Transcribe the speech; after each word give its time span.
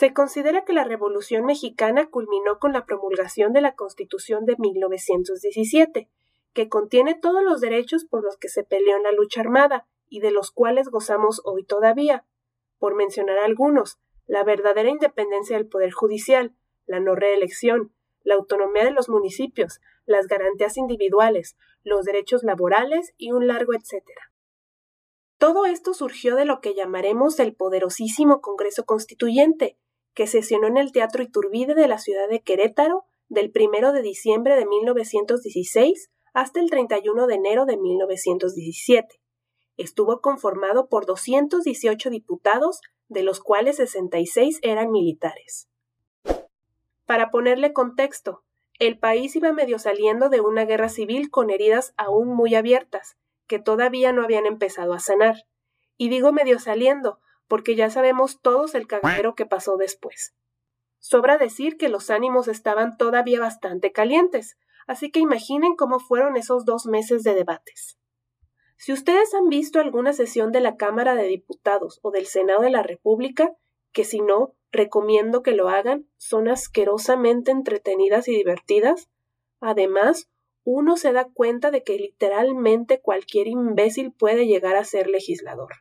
Se 0.00 0.14
considera 0.14 0.64
que 0.64 0.72
la 0.72 0.84
Revolución 0.84 1.44
mexicana 1.44 2.08
culminó 2.08 2.58
con 2.58 2.72
la 2.72 2.86
promulgación 2.86 3.52
de 3.52 3.60
la 3.60 3.74
Constitución 3.74 4.46
de 4.46 4.56
1917, 4.56 6.08
que 6.54 6.68
contiene 6.70 7.14
todos 7.20 7.42
los 7.44 7.60
derechos 7.60 8.06
por 8.06 8.24
los 8.24 8.38
que 8.38 8.48
se 8.48 8.64
peleó 8.64 8.96
en 8.96 9.02
la 9.02 9.12
lucha 9.12 9.42
armada 9.42 9.86
y 10.08 10.20
de 10.20 10.30
los 10.30 10.52
cuales 10.52 10.88
gozamos 10.88 11.42
hoy 11.44 11.66
todavía. 11.66 12.24
Por 12.78 12.94
mencionar 12.94 13.36
algunos, 13.40 14.00
la 14.26 14.42
verdadera 14.42 14.88
independencia 14.88 15.58
del 15.58 15.68
Poder 15.68 15.90
Judicial, 15.90 16.54
la 16.86 16.98
no 16.98 17.14
reelección, 17.14 17.92
la 18.22 18.36
autonomía 18.36 18.84
de 18.84 18.92
los 18.92 19.10
municipios, 19.10 19.82
las 20.06 20.28
garantías 20.28 20.78
individuales, 20.78 21.58
los 21.84 22.06
derechos 22.06 22.42
laborales 22.42 23.12
y 23.18 23.32
un 23.32 23.46
largo 23.46 23.74
etcétera. 23.74 24.32
Todo 25.36 25.66
esto 25.66 25.92
surgió 25.92 26.36
de 26.36 26.46
lo 26.46 26.62
que 26.62 26.74
llamaremos 26.74 27.38
el 27.38 27.54
poderosísimo 27.54 28.40
Congreso 28.40 28.86
Constituyente, 28.86 29.76
que 30.14 30.26
sesionó 30.26 30.66
en 30.66 30.76
el 30.76 30.92
Teatro 30.92 31.22
Iturbide 31.22 31.74
de 31.74 31.88
la 31.88 31.98
ciudad 31.98 32.28
de 32.28 32.40
Querétaro 32.40 33.04
del 33.28 33.52
1 33.54 33.92
de 33.92 34.02
diciembre 34.02 34.56
de 34.56 34.66
1916 34.66 36.10
hasta 36.34 36.60
el 36.60 36.70
31 36.70 37.26
de 37.26 37.34
enero 37.34 37.64
de 37.64 37.76
1917. 37.76 39.20
Estuvo 39.76 40.20
conformado 40.20 40.88
por 40.88 41.06
218 41.06 42.10
diputados, 42.10 42.80
de 43.08 43.22
los 43.22 43.40
cuales 43.40 43.76
66 43.76 44.58
eran 44.62 44.90
militares. 44.90 45.68
Para 47.06 47.30
ponerle 47.30 47.72
contexto, 47.72 48.44
el 48.78 48.98
país 48.98 49.34
iba 49.36 49.52
medio 49.52 49.78
saliendo 49.78 50.28
de 50.28 50.40
una 50.40 50.64
guerra 50.64 50.88
civil 50.88 51.30
con 51.30 51.50
heridas 51.50 51.92
aún 51.96 52.28
muy 52.28 52.54
abiertas, 52.54 53.16
que 53.46 53.58
todavía 53.58 54.12
no 54.12 54.22
habían 54.22 54.46
empezado 54.46 54.92
a 54.92 55.00
sanar. 55.00 55.44
Y 55.96 56.08
digo 56.08 56.32
medio 56.32 56.58
saliendo, 56.58 57.18
porque 57.50 57.74
ya 57.74 57.90
sabemos 57.90 58.40
todos 58.40 58.76
el 58.76 58.86
cagadero 58.86 59.34
que 59.34 59.44
pasó 59.44 59.76
después. 59.76 60.36
Sobra 61.00 61.36
decir 61.36 61.76
que 61.76 61.88
los 61.88 62.08
ánimos 62.08 62.46
estaban 62.46 62.96
todavía 62.96 63.40
bastante 63.40 63.90
calientes, 63.90 64.56
así 64.86 65.10
que 65.10 65.18
imaginen 65.18 65.74
cómo 65.74 65.98
fueron 65.98 66.36
esos 66.36 66.64
dos 66.64 66.86
meses 66.86 67.24
de 67.24 67.34
debates. 67.34 67.98
Si 68.76 68.92
ustedes 68.92 69.34
han 69.34 69.48
visto 69.48 69.80
alguna 69.80 70.12
sesión 70.12 70.52
de 70.52 70.60
la 70.60 70.76
Cámara 70.76 71.16
de 71.16 71.24
Diputados 71.24 71.98
o 72.02 72.12
del 72.12 72.26
Senado 72.26 72.60
de 72.62 72.70
la 72.70 72.84
República, 72.84 73.52
que 73.90 74.04
si 74.04 74.20
no, 74.20 74.54
recomiendo 74.70 75.42
que 75.42 75.50
lo 75.50 75.68
hagan, 75.68 76.08
son 76.18 76.46
asquerosamente 76.46 77.50
entretenidas 77.50 78.28
y 78.28 78.36
divertidas. 78.36 79.10
Además, 79.58 80.30
uno 80.62 80.96
se 80.96 81.12
da 81.12 81.24
cuenta 81.24 81.72
de 81.72 81.82
que 81.82 81.96
literalmente 81.96 83.00
cualquier 83.00 83.48
imbécil 83.48 84.12
puede 84.12 84.46
llegar 84.46 84.76
a 84.76 84.84
ser 84.84 85.08
legislador. 85.08 85.72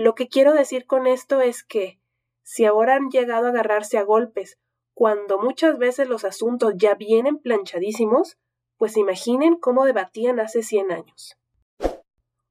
Lo 0.00 0.14
que 0.14 0.28
quiero 0.28 0.54
decir 0.54 0.86
con 0.86 1.08
esto 1.08 1.40
es 1.40 1.64
que, 1.64 1.98
si 2.44 2.64
ahora 2.64 2.94
han 2.94 3.10
llegado 3.10 3.46
a 3.46 3.50
agarrarse 3.50 3.98
a 3.98 4.04
golpes, 4.04 4.56
cuando 4.94 5.40
muchas 5.40 5.76
veces 5.76 6.08
los 6.08 6.24
asuntos 6.24 6.74
ya 6.76 6.94
vienen 6.94 7.38
planchadísimos, 7.38 8.38
pues 8.76 8.96
imaginen 8.96 9.56
cómo 9.56 9.84
debatían 9.84 10.38
hace 10.38 10.62
cien 10.62 10.92
años. 10.92 11.36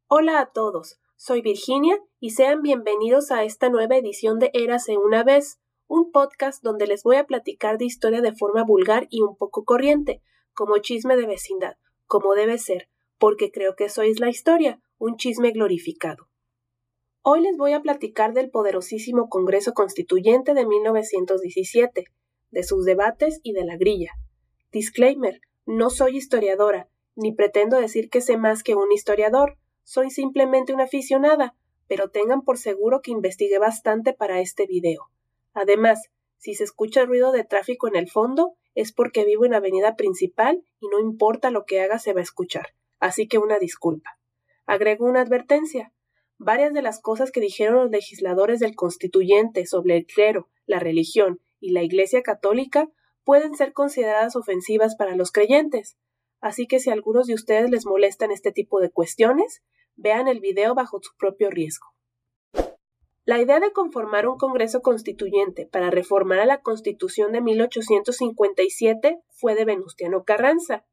Hola 0.07 0.41
a 0.41 0.51
todos, 0.51 0.99
soy 1.15 1.41
Virginia 1.41 1.97
y 2.19 2.31
sean 2.31 2.61
bienvenidos 2.63 3.31
a 3.31 3.45
esta 3.45 3.69
nueva 3.69 3.95
edición 3.95 4.39
de 4.39 4.51
Érase 4.53 4.97
una 4.97 5.23
vez, 5.23 5.61
un 5.87 6.11
podcast 6.11 6.61
donde 6.61 6.85
les 6.85 7.03
voy 7.03 7.15
a 7.15 7.27
platicar 7.27 7.77
de 7.77 7.85
historia 7.85 8.19
de 8.19 8.35
forma 8.35 8.65
vulgar 8.65 9.07
y 9.09 9.21
un 9.21 9.37
poco 9.37 9.63
corriente, 9.63 10.21
como 10.53 10.79
chisme 10.79 11.15
de 11.15 11.27
vecindad, 11.27 11.77
como 12.07 12.33
debe 12.33 12.57
ser, 12.57 12.89
porque 13.17 13.51
creo 13.51 13.77
que 13.77 13.87
sois 13.87 14.19
la 14.19 14.27
historia, 14.27 14.81
un 14.97 15.15
chisme 15.15 15.51
glorificado. 15.51 16.27
Hoy 17.29 17.41
les 17.41 17.57
voy 17.57 17.73
a 17.73 17.81
platicar 17.81 18.31
del 18.31 18.49
poderosísimo 18.49 19.27
Congreso 19.27 19.73
Constituyente 19.73 20.53
de 20.53 20.65
1917, 20.65 22.05
de 22.51 22.63
sus 22.63 22.85
debates 22.85 23.41
y 23.43 23.51
de 23.51 23.65
la 23.65 23.75
grilla. 23.75 24.13
Disclaimer, 24.71 25.41
no 25.65 25.89
soy 25.89 26.15
historiadora, 26.15 26.87
ni 27.17 27.33
pretendo 27.33 27.81
decir 27.81 28.09
que 28.09 28.21
sé 28.21 28.37
más 28.37 28.63
que 28.63 28.75
un 28.75 28.93
historiador, 28.93 29.57
soy 29.83 30.09
simplemente 30.09 30.73
una 30.73 30.85
aficionada, 30.85 31.57
pero 31.89 32.09
tengan 32.09 32.43
por 32.43 32.57
seguro 32.57 33.01
que 33.01 33.11
investigué 33.11 33.59
bastante 33.59 34.13
para 34.13 34.39
este 34.39 34.65
video. 34.65 35.09
Además, 35.51 36.09
si 36.37 36.53
se 36.53 36.63
escucha 36.63 37.03
ruido 37.03 37.33
de 37.33 37.43
tráfico 37.43 37.89
en 37.89 37.97
el 37.97 38.09
fondo, 38.09 38.53
es 38.73 38.93
porque 38.93 39.25
vivo 39.25 39.43
en 39.43 39.53
avenida 39.53 39.97
principal 39.97 40.63
y 40.79 40.87
no 40.87 41.01
importa 41.01 41.51
lo 41.51 41.65
que 41.65 41.81
haga 41.81 41.99
se 41.99 42.13
va 42.13 42.21
a 42.21 42.23
escuchar, 42.23 42.67
así 43.01 43.27
que 43.27 43.37
una 43.37 43.59
disculpa. 43.59 44.17
Agrego 44.65 45.05
una 45.05 45.19
advertencia. 45.19 45.91
Varias 46.39 46.73
de 46.73 46.83
las 46.83 47.01
cosas 47.01 47.31
que 47.31 47.39
dijeron 47.39 47.75
los 47.75 47.89
legisladores 47.89 48.59
del 48.59 48.75
constituyente 48.75 49.65
sobre 49.65 49.97
el 49.97 50.05
clero, 50.05 50.49
la 50.67 50.79
religión 50.79 51.41
y 51.59 51.71
la 51.71 51.81
Iglesia 51.81 52.21
católica 52.21 52.89
pueden 53.23 53.55
ser 53.55 53.73
consideradas 53.73 54.35
ofensivas 54.35 54.95
para 54.95 55.15
los 55.15 55.31
creyentes. 55.31 55.97
Así 56.39 56.67
que 56.67 56.79
si 56.79 56.91
a 56.91 56.93
algunos 56.93 57.25
de 57.27 57.33
ustedes 57.33 57.71
les 57.71 57.85
molestan 57.85 58.31
este 58.31 58.51
tipo 58.51 58.79
de 58.79 58.91
cuestiones, 58.91 59.63
vean 59.95 60.27
el 60.27 60.39
video 60.39 60.75
bajo 60.75 60.99
su 61.01 61.15
propio 61.17 61.49
riesgo. 61.49 61.87
La 63.25 63.41
idea 63.41 63.59
de 63.59 63.73
conformar 63.73 64.27
un 64.27 64.37
Congreso 64.37 64.81
Constituyente 64.81 65.65
para 65.65 65.89
reformar 65.89 66.39
a 66.39 66.45
la 66.45 66.61
Constitución 66.61 67.33
de 67.33 67.41
1857 67.41 69.19
fue 69.27 69.55
de 69.55 69.65
Venustiano 69.65 70.23
Carranza, 70.23 70.85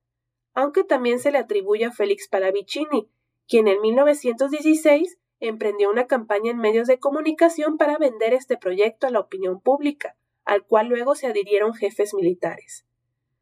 aunque 0.54 0.82
también 0.82 1.20
se 1.20 1.30
le 1.30 1.38
atribuye 1.38 1.84
a 1.84 1.92
Félix 1.92 2.28
Palavicini, 2.28 3.08
quien 3.46 3.68
en 3.68 3.80
1916 3.80 5.18
emprendió 5.48 5.90
una 5.90 6.06
campaña 6.06 6.50
en 6.50 6.58
medios 6.58 6.86
de 6.86 6.98
comunicación 6.98 7.76
para 7.76 7.98
vender 7.98 8.34
este 8.34 8.56
proyecto 8.56 9.06
a 9.06 9.10
la 9.10 9.20
opinión 9.20 9.60
pública, 9.60 10.16
al 10.44 10.64
cual 10.64 10.88
luego 10.88 11.14
se 11.14 11.26
adhirieron 11.26 11.74
jefes 11.74 12.14
militares. 12.14 12.86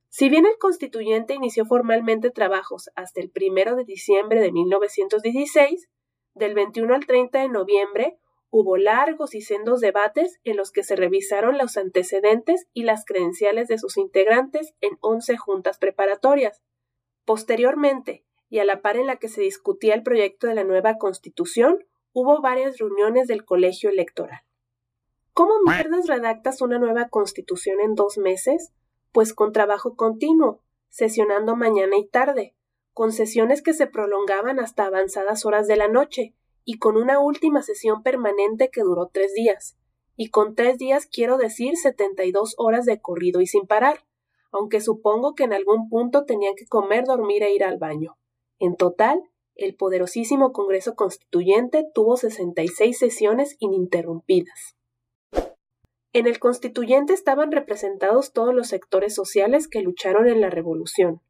Si 0.08 0.28
bien 0.28 0.44
el 0.44 0.58
constituyente 0.58 1.34
inició 1.34 1.64
formalmente 1.64 2.30
trabajos 2.30 2.90
hasta 2.94 3.20
el 3.20 3.32
1 3.34 3.76
de 3.76 3.84
diciembre 3.84 4.40
de 4.40 4.52
1916, 4.52 5.88
del 6.34 6.54
21 6.54 6.94
al 6.94 7.06
30 7.06 7.40
de 7.40 7.48
noviembre 7.48 8.18
hubo 8.50 8.76
largos 8.76 9.34
y 9.34 9.40
sendos 9.40 9.80
debates 9.80 10.38
en 10.44 10.58
los 10.58 10.70
que 10.70 10.82
se 10.82 10.96
revisaron 10.96 11.56
los 11.56 11.78
antecedentes 11.78 12.66
y 12.74 12.82
las 12.82 13.06
credenciales 13.06 13.68
de 13.68 13.78
sus 13.78 13.96
integrantes 13.96 14.74
en 14.82 14.98
11 15.00 15.38
juntas 15.38 15.78
preparatorias. 15.78 16.62
Posteriormente, 17.24 18.26
y 18.50 18.58
a 18.58 18.66
la 18.66 18.82
par 18.82 18.98
en 18.98 19.06
la 19.06 19.16
que 19.16 19.28
se 19.28 19.40
discutía 19.40 19.94
el 19.94 20.02
proyecto 20.02 20.46
de 20.46 20.54
la 20.54 20.64
nueva 20.64 20.98
Constitución, 20.98 21.86
hubo 22.12 22.40
varias 22.40 22.78
reuniones 22.78 23.26
del 23.26 23.44
colegio 23.44 23.90
electoral. 23.90 24.40
¿Cómo 25.34 25.54
mierdas 25.64 26.06
redactas 26.06 26.60
una 26.60 26.78
nueva 26.78 27.08
Constitución 27.08 27.80
en 27.80 27.94
dos 27.94 28.18
meses? 28.18 28.72
Pues 29.12 29.32
con 29.32 29.52
trabajo 29.52 29.96
continuo, 29.96 30.62
sesionando 30.88 31.56
mañana 31.56 31.96
y 31.96 32.06
tarde, 32.06 32.54
con 32.92 33.12
sesiones 33.12 33.62
que 33.62 33.72
se 33.72 33.86
prolongaban 33.86 34.60
hasta 34.60 34.84
avanzadas 34.84 35.46
horas 35.46 35.66
de 35.66 35.76
la 35.76 35.88
noche, 35.88 36.34
y 36.64 36.78
con 36.78 36.96
una 36.96 37.18
última 37.18 37.62
sesión 37.62 38.02
permanente 38.02 38.70
que 38.70 38.82
duró 38.82 39.08
tres 39.12 39.32
días. 39.34 39.76
Y 40.16 40.28
con 40.28 40.54
tres 40.54 40.78
días 40.78 41.06
quiero 41.06 41.38
decir 41.38 41.76
setenta 41.76 42.24
y 42.24 42.32
dos 42.32 42.54
horas 42.58 42.84
de 42.84 43.00
corrido 43.00 43.40
y 43.40 43.46
sin 43.46 43.66
parar, 43.66 44.04
aunque 44.52 44.80
supongo 44.80 45.34
que 45.34 45.44
en 45.44 45.54
algún 45.54 45.88
punto 45.88 46.24
tenían 46.24 46.54
que 46.54 46.66
comer, 46.66 47.04
dormir 47.04 47.42
e 47.42 47.54
ir 47.54 47.64
al 47.64 47.78
baño. 47.78 48.18
En 48.58 48.76
total, 48.76 49.22
el 49.54 49.74
poderosísimo 49.74 50.52
Congreso 50.52 50.94
Constituyente 50.94 51.84
tuvo 51.94 52.16
66 52.16 52.98
sesiones 52.98 53.56
ininterrumpidas. 53.58 54.76
En 56.14 56.26
el 56.26 56.38
Constituyente 56.38 57.14
estaban 57.14 57.52
representados 57.52 58.32
todos 58.32 58.54
los 58.54 58.68
sectores 58.68 59.14
sociales 59.14 59.68
que 59.68 59.80
lucharon 59.80 60.28
en 60.28 60.40
la 60.40 60.50
Revolución, 60.50 61.22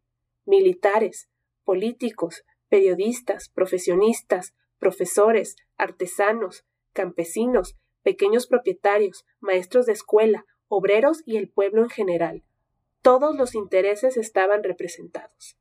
militares, 0.45 1.29
políticos, 1.65 2.45
periodistas, 2.69 3.49
profesionistas, 3.49 4.55
profesores, 4.79 5.57
artesanos, 5.77 6.65
campesinos, 6.93 7.77
pequeños 8.03 8.49
propietarios, 8.49 9.25
maestros 9.41 9.87
de 9.87 9.93
escuela, 9.93 10.45
obreros 10.67 11.23
y 11.27 11.37
el 11.37 11.49
pueblo 11.49 11.83
en 11.83 11.91
general. 11.91 12.43
Todos 13.03 13.37
los 13.37 13.55
intereses 13.55 14.17
estaban 14.17 14.65
representados. 14.65 15.57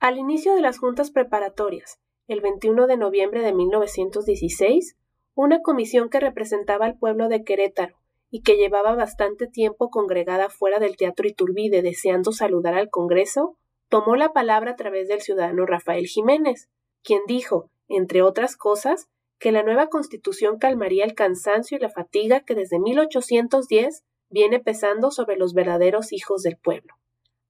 Al 0.00 0.16
inicio 0.16 0.54
de 0.54 0.60
las 0.60 0.78
juntas 0.78 1.10
preparatorias, 1.10 1.98
el 2.28 2.40
21 2.40 2.86
de 2.86 2.96
noviembre 2.96 3.42
de 3.42 3.52
1916, 3.52 4.96
una 5.34 5.60
comisión 5.60 6.08
que 6.08 6.20
representaba 6.20 6.86
al 6.86 6.96
pueblo 6.96 7.28
de 7.28 7.42
Querétaro 7.42 7.96
y 8.30 8.42
que 8.42 8.56
llevaba 8.56 8.94
bastante 8.94 9.48
tiempo 9.48 9.90
congregada 9.90 10.50
fuera 10.50 10.78
del 10.78 10.96
Teatro 10.96 11.26
Iturbide 11.26 11.82
deseando 11.82 12.30
saludar 12.30 12.74
al 12.74 12.90
Congreso, 12.90 13.56
tomó 13.88 14.14
la 14.14 14.32
palabra 14.32 14.72
a 14.72 14.76
través 14.76 15.08
del 15.08 15.20
ciudadano 15.20 15.66
Rafael 15.66 16.06
Jiménez, 16.06 16.68
quien 17.02 17.22
dijo, 17.26 17.68
entre 17.88 18.22
otras 18.22 18.56
cosas, 18.56 19.08
que 19.40 19.50
la 19.50 19.64
nueva 19.64 19.88
constitución 19.88 20.58
calmaría 20.58 21.04
el 21.04 21.14
cansancio 21.14 21.76
y 21.76 21.80
la 21.80 21.90
fatiga 21.90 22.44
que 22.44 22.54
desde 22.54 22.78
1810 22.78 24.04
viene 24.30 24.60
pesando 24.60 25.10
sobre 25.10 25.36
los 25.36 25.54
verdaderos 25.54 26.12
hijos 26.12 26.42
del 26.42 26.56
pueblo. 26.56 26.94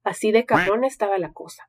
Así 0.03 0.33
de 0.33 0.47
cabrón 0.47 0.85
estaba 0.85 1.19
la 1.19 1.35
cosa. 1.35 1.69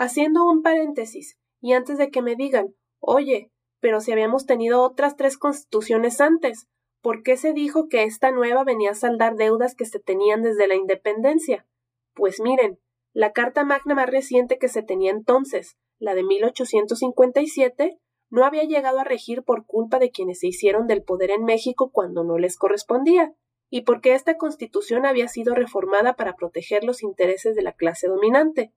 Haciendo 0.00 0.44
un 0.44 0.62
paréntesis, 0.62 1.36
y 1.60 1.72
antes 1.72 1.98
de 1.98 2.08
que 2.10 2.22
me 2.22 2.36
digan, 2.36 2.72
oye, 3.00 3.50
pero 3.80 4.00
si 4.00 4.12
habíamos 4.12 4.46
tenido 4.46 4.80
otras 4.82 5.16
tres 5.16 5.36
constituciones 5.36 6.20
antes, 6.20 6.68
¿por 7.02 7.24
qué 7.24 7.36
se 7.36 7.52
dijo 7.52 7.88
que 7.88 8.04
esta 8.04 8.30
nueva 8.30 8.62
venía 8.62 8.92
a 8.92 8.94
saldar 8.94 9.34
deudas 9.34 9.74
que 9.74 9.86
se 9.86 9.98
tenían 9.98 10.40
desde 10.42 10.68
la 10.68 10.76
independencia? 10.76 11.66
Pues 12.14 12.40
miren, 12.40 12.78
la 13.12 13.32
Carta 13.32 13.64
Magna 13.64 13.96
más 13.96 14.08
reciente 14.08 14.56
que 14.56 14.68
se 14.68 14.84
tenía 14.84 15.10
entonces, 15.10 15.76
la 15.98 16.14
de 16.14 16.22
1857, 16.22 17.98
no 18.30 18.44
había 18.44 18.62
llegado 18.62 19.00
a 19.00 19.04
regir 19.04 19.42
por 19.42 19.66
culpa 19.66 19.98
de 19.98 20.12
quienes 20.12 20.38
se 20.38 20.46
hicieron 20.46 20.86
del 20.86 21.02
poder 21.02 21.32
en 21.32 21.42
México 21.42 21.90
cuando 21.90 22.22
no 22.22 22.38
les 22.38 22.56
correspondía, 22.56 23.34
y 23.68 23.80
porque 23.80 24.14
esta 24.14 24.36
constitución 24.36 25.06
había 25.06 25.26
sido 25.26 25.56
reformada 25.56 26.14
para 26.14 26.36
proteger 26.36 26.84
los 26.84 27.02
intereses 27.02 27.56
de 27.56 27.62
la 27.62 27.72
clase 27.72 28.06
dominante. 28.06 28.72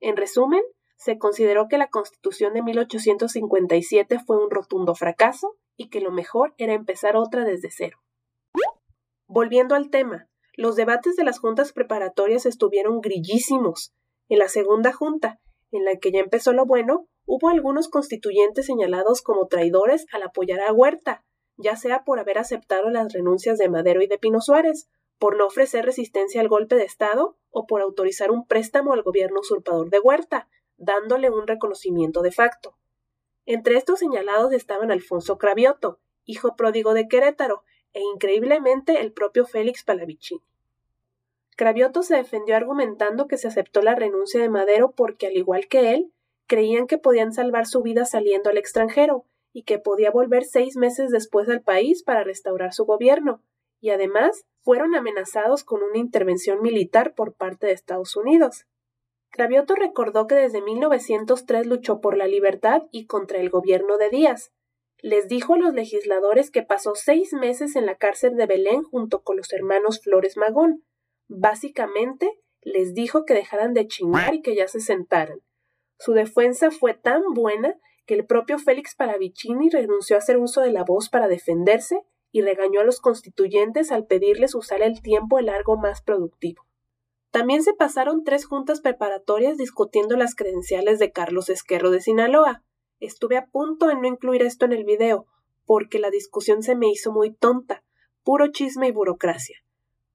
En 0.00 0.16
resumen, 0.16 0.62
se 0.96 1.18
consideró 1.18 1.68
que 1.68 1.78
la 1.78 1.88
constitución 1.88 2.54
de 2.54 2.62
1857 2.62 4.18
fue 4.24 4.42
un 4.42 4.50
rotundo 4.50 4.94
fracaso 4.94 5.56
y 5.76 5.88
que 5.88 6.00
lo 6.00 6.12
mejor 6.12 6.54
era 6.58 6.72
empezar 6.72 7.16
otra 7.16 7.44
desde 7.44 7.70
cero. 7.70 7.98
Volviendo 9.26 9.74
al 9.74 9.90
tema, 9.90 10.28
los 10.56 10.76
debates 10.76 11.16
de 11.16 11.24
las 11.24 11.40
juntas 11.40 11.72
preparatorias 11.72 12.46
estuvieron 12.46 13.00
grillísimos. 13.00 13.92
En 14.28 14.38
la 14.38 14.48
segunda 14.48 14.92
junta, 14.92 15.40
en 15.72 15.84
la 15.84 15.96
que 15.96 16.12
ya 16.12 16.20
empezó 16.20 16.52
lo 16.52 16.66
bueno, 16.66 17.08
hubo 17.26 17.48
algunos 17.48 17.88
constituyentes 17.88 18.66
señalados 18.66 19.22
como 19.22 19.48
traidores 19.48 20.06
al 20.12 20.22
apoyar 20.22 20.60
a 20.60 20.72
Huerta, 20.72 21.24
ya 21.56 21.76
sea 21.76 22.04
por 22.04 22.18
haber 22.18 22.38
aceptado 22.38 22.90
las 22.90 23.12
renuncias 23.12 23.58
de 23.58 23.68
Madero 23.68 24.02
y 24.02 24.06
de 24.06 24.18
Pino 24.18 24.40
Suárez, 24.40 24.88
por 25.18 25.36
no 25.36 25.46
ofrecer 25.46 25.84
resistencia 25.84 26.40
al 26.40 26.48
golpe 26.48 26.76
de 26.76 26.84
Estado 26.84 27.36
o 27.50 27.66
por 27.66 27.80
autorizar 27.80 28.30
un 28.30 28.46
préstamo 28.46 28.92
al 28.92 29.02
gobierno 29.02 29.40
usurpador 29.40 29.90
de 29.90 30.00
Huerta, 30.00 30.48
dándole 30.76 31.30
un 31.30 31.46
reconocimiento 31.46 32.22
de 32.22 32.32
facto. 32.32 32.76
Entre 33.46 33.76
estos 33.76 33.98
señalados 33.98 34.52
estaban 34.52 34.90
Alfonso 34.90 35.38
Cravioto, 35.38 35.98
hijo 36.24 36.56
pródigo 36.56 36.94
de 36.94 37.08
Querétaro, 37.08 37.62
e 37.92 38.00
increíblemente 38.00 39.00
el 39.00 39.12
propio 39.12 39.46
Félix 39.46 39.84
Palavicini. 39.84 40.42
Cravioto 41.56 42.02
se 42.02 42.16
defendió 42.16 42.56
argumentando 42.56 43.28
que 43.28 43.38
se 43.38 43.46
aceptó 43.46 43.80
la 43.80 43.94
renuncia 43.94 44.40
de 44.40 44.48
Madero 44.48 44.90
porque, 44.90 45.28
al 45.28 45.36
igual 45.36 45.68
que 45.68 45.94
él, 45.94 46.12
creían 46.46 46.88
que 46.88 46.98
podían 46.98 47.32
salvar 47.32 47.66
su 47.66 47.82
vida 47.82 48.04
saliendo 48.04 48.50
al 48.50 48.58
extranjero 48.58 49.24
y 49.52 49.62
que 49.62 49.78
podía 49.78 50.10
volver 50.10 50.44
seis 50.44 50.76
meses 50.76 51.10
después 51.10 51.48
al 51.48 51.62
país 51.62 52.02
para 52.02 52.24
restaurar 52.24 52.74
su 52.74 52.84
gobierno, 52.84 53.40
y 53.80 53.90
además 53.90 54.44
fueron 54.64 54.94
amenazados 54.94 55.62
con 55.62 55.82
una 55.82 55.98
intervención 55.98 56.60
militar 56.62 57.14
por 57.14 57.34
parte 57.34 57.66
de 57.66 57.72
Estados 57.72 58.16
Unidos. 58.16 58.66
Cravioto 59.30 59.74
recordó 59.74 60.26
que 60.26 60.34
desde 60.34 60.62
1903 60.62 61.66
luchó 61.66 62.00
por 62.00 62.16
la 62.16 62.26
libertad 62.26 62.82
y 62.90 63.06
contra 63.06 63.38
el 63.38 63.50
gobierno 63.50 63.98
de 63.98 64.10
Díaz. 64.10 64.52
Les 64.98 65.28
dijo 65.28 65.54
a 65.54 65.58
los 65.58 65.74
legisladores 65.74 66.50
que 66.50 66.62
pasó 66.62 66.94
seis 66.94 67.32
meses 67.32 67.76
en 67.76 67.84
la 67.84 67.96
cárcel 67.96 68.36
de 68.36 68.46
Belén 68.46 68.82
junto 68.82 69.22
con 69.22 69.36
los 69.36 69.52
hermanos 69.52 70.00
Flores 70.02 70.36
Magón. 70.36 70.84
Básicamente, 71.28 72.30
les 72.62 72.94
dijo 72.94 73.24
que 73.24 73.34
dejaran 73.34 73.74
de 73.74 73.86
chingar 73.86 74.34
y 74.34 74.40
que 74.40 74.56
ya 74.56 74.66
se 74.66 74.80
sentaran, 74.80 75.40
su 75.98 76.12
defensa 76.12 76.70
fue 76.70 76.94
tan 76.94 77.22
buena 77.34 77.78
que 78.06 78.14
el 78.14 78.26
propio 78.26 78.58
Félix 78.58 78.94
Paravicini 78.94 79.70
renunció 79.70 80.16
a 80.16 80.18
hacer 80.18 80.36
uso 80.36 80.60
de 80.60 80.72
la 80.72 80.84
voz 80.84 81.08
para 81.08 81.28
defenderse 81.28 82.02
y 82.34 82.42
regañó 82.42 82.80
a 82.80 82.84
los 82.84 82.98
constituyentes 82.98 83.92
al 83.92 84.06
pedirles 84.06 84.56
usar 84.56 84.82
el 84.82 85.00
tiempo 85.00 85.38
el 85.38 85.46
largo 85.46 85.76
más 85.76 86.02
productivo. 86.02 86.66
También 87.30 87.62
se 87.62 87.74
pasaron 87.74 88.24
tres 88.24 88.44
juntas 88.44 88.80
preparatorias 88.80 89.56
discutiendo 89.56 90.16
las 90.16 90.34
credenciales 90.34 90.98
de 90.98 91.12
Carlos 91.12 91.48
Esquerro 91.48 91.92
de 91.92 92.00
Sinaloa. 92.00 92.64
Estuve 92.98 93.36
a 93.36 93.46
punto 93.46 93.86
de 93.86 93.94
no 93.94 94.08
incluir 94.08 94.42
esto 94.42 94.64
en 94.64 94.72
el 94.72 94.82
video, 94.82 95.26
porque 95.64 96.00
la 96.00 96.10
discusión 96.10 96.64
se 96.64 96.74
me 96.74 96.88
hizo 96.88 97.12
muy 97.12 97.32
tonta, 97.32 97.84
puro 98.24 98.48
chisme 98.48 98.88
y 98.88 98.90
burocracia. 98.90 99.58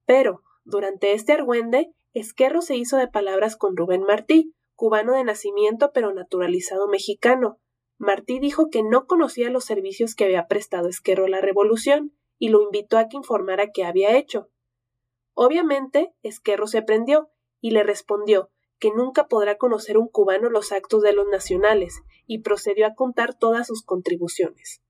Pero, 0.04 0.42
durante 0.64 1.14
este 1.14 1.32
argüende, 1.32 1.90
Esquerro 2.12 2.60
se 2.60 2.76
hizo 2.76 2.98
de 2.98 3.08
palabras 3.08 3.56
con 3.56 3.78
Rubén 3.78 4.02
Martí, 4.02 4.52
cubano 4.74 5.14
de 5.14 5.24
nacimiento 5.24 5.92
pero 5.94 6.12
naturalizado 6.12 6.86
mexicano. 6.86 7.58
Martí 8.00 8.38
dijo 8.38 8.70
que 8.70 8.82
no 8.82 9.06
conocía 9.06 9.50
los 9.50 9.66
servicios 9.66 10.14
que 10.14 10.24
había 10.24 10.48
prestado 10.48 10.88
Esquerro 10.88 11.26
a 11.26 11.28
la 11.28 11.42
revolución 11.42 12.16
y 12.38 12.48
lo 12.48 12.62
invitó 12.62 12.96
a 12.96 13.08
que 13.08 13.18
informara 13.18 13.72
qué 13.74 13.84
había 13.84 14.16
hecho. 14.16 14.48
Obviamente, 15.34 16.14
Esquerro 16.22 16.66
se 16.66 16.80
prendió 16.80 17.30
y 17.60 17.72
le 17.72 17.82
respondió 17.82 18.50
que 18.78 18.90
nunca 18.90 19.28
podrá 19.28 19.58
conocer 19.58 19.98
un 19.98 20.08
cubano 20.08 20.48
los 20.48 20.72
actos 20.72 21.02
de 21.02 21.12
los 21.12 21.26
nacionales 21.28 22.00
y 22.26 22.38
procedió 22.38 22.86
a 22.86 22.94
contar 22.94 23.34
todas 23.34 23.66
sus 23.66 23.84
contribuciones. 23.84 24.80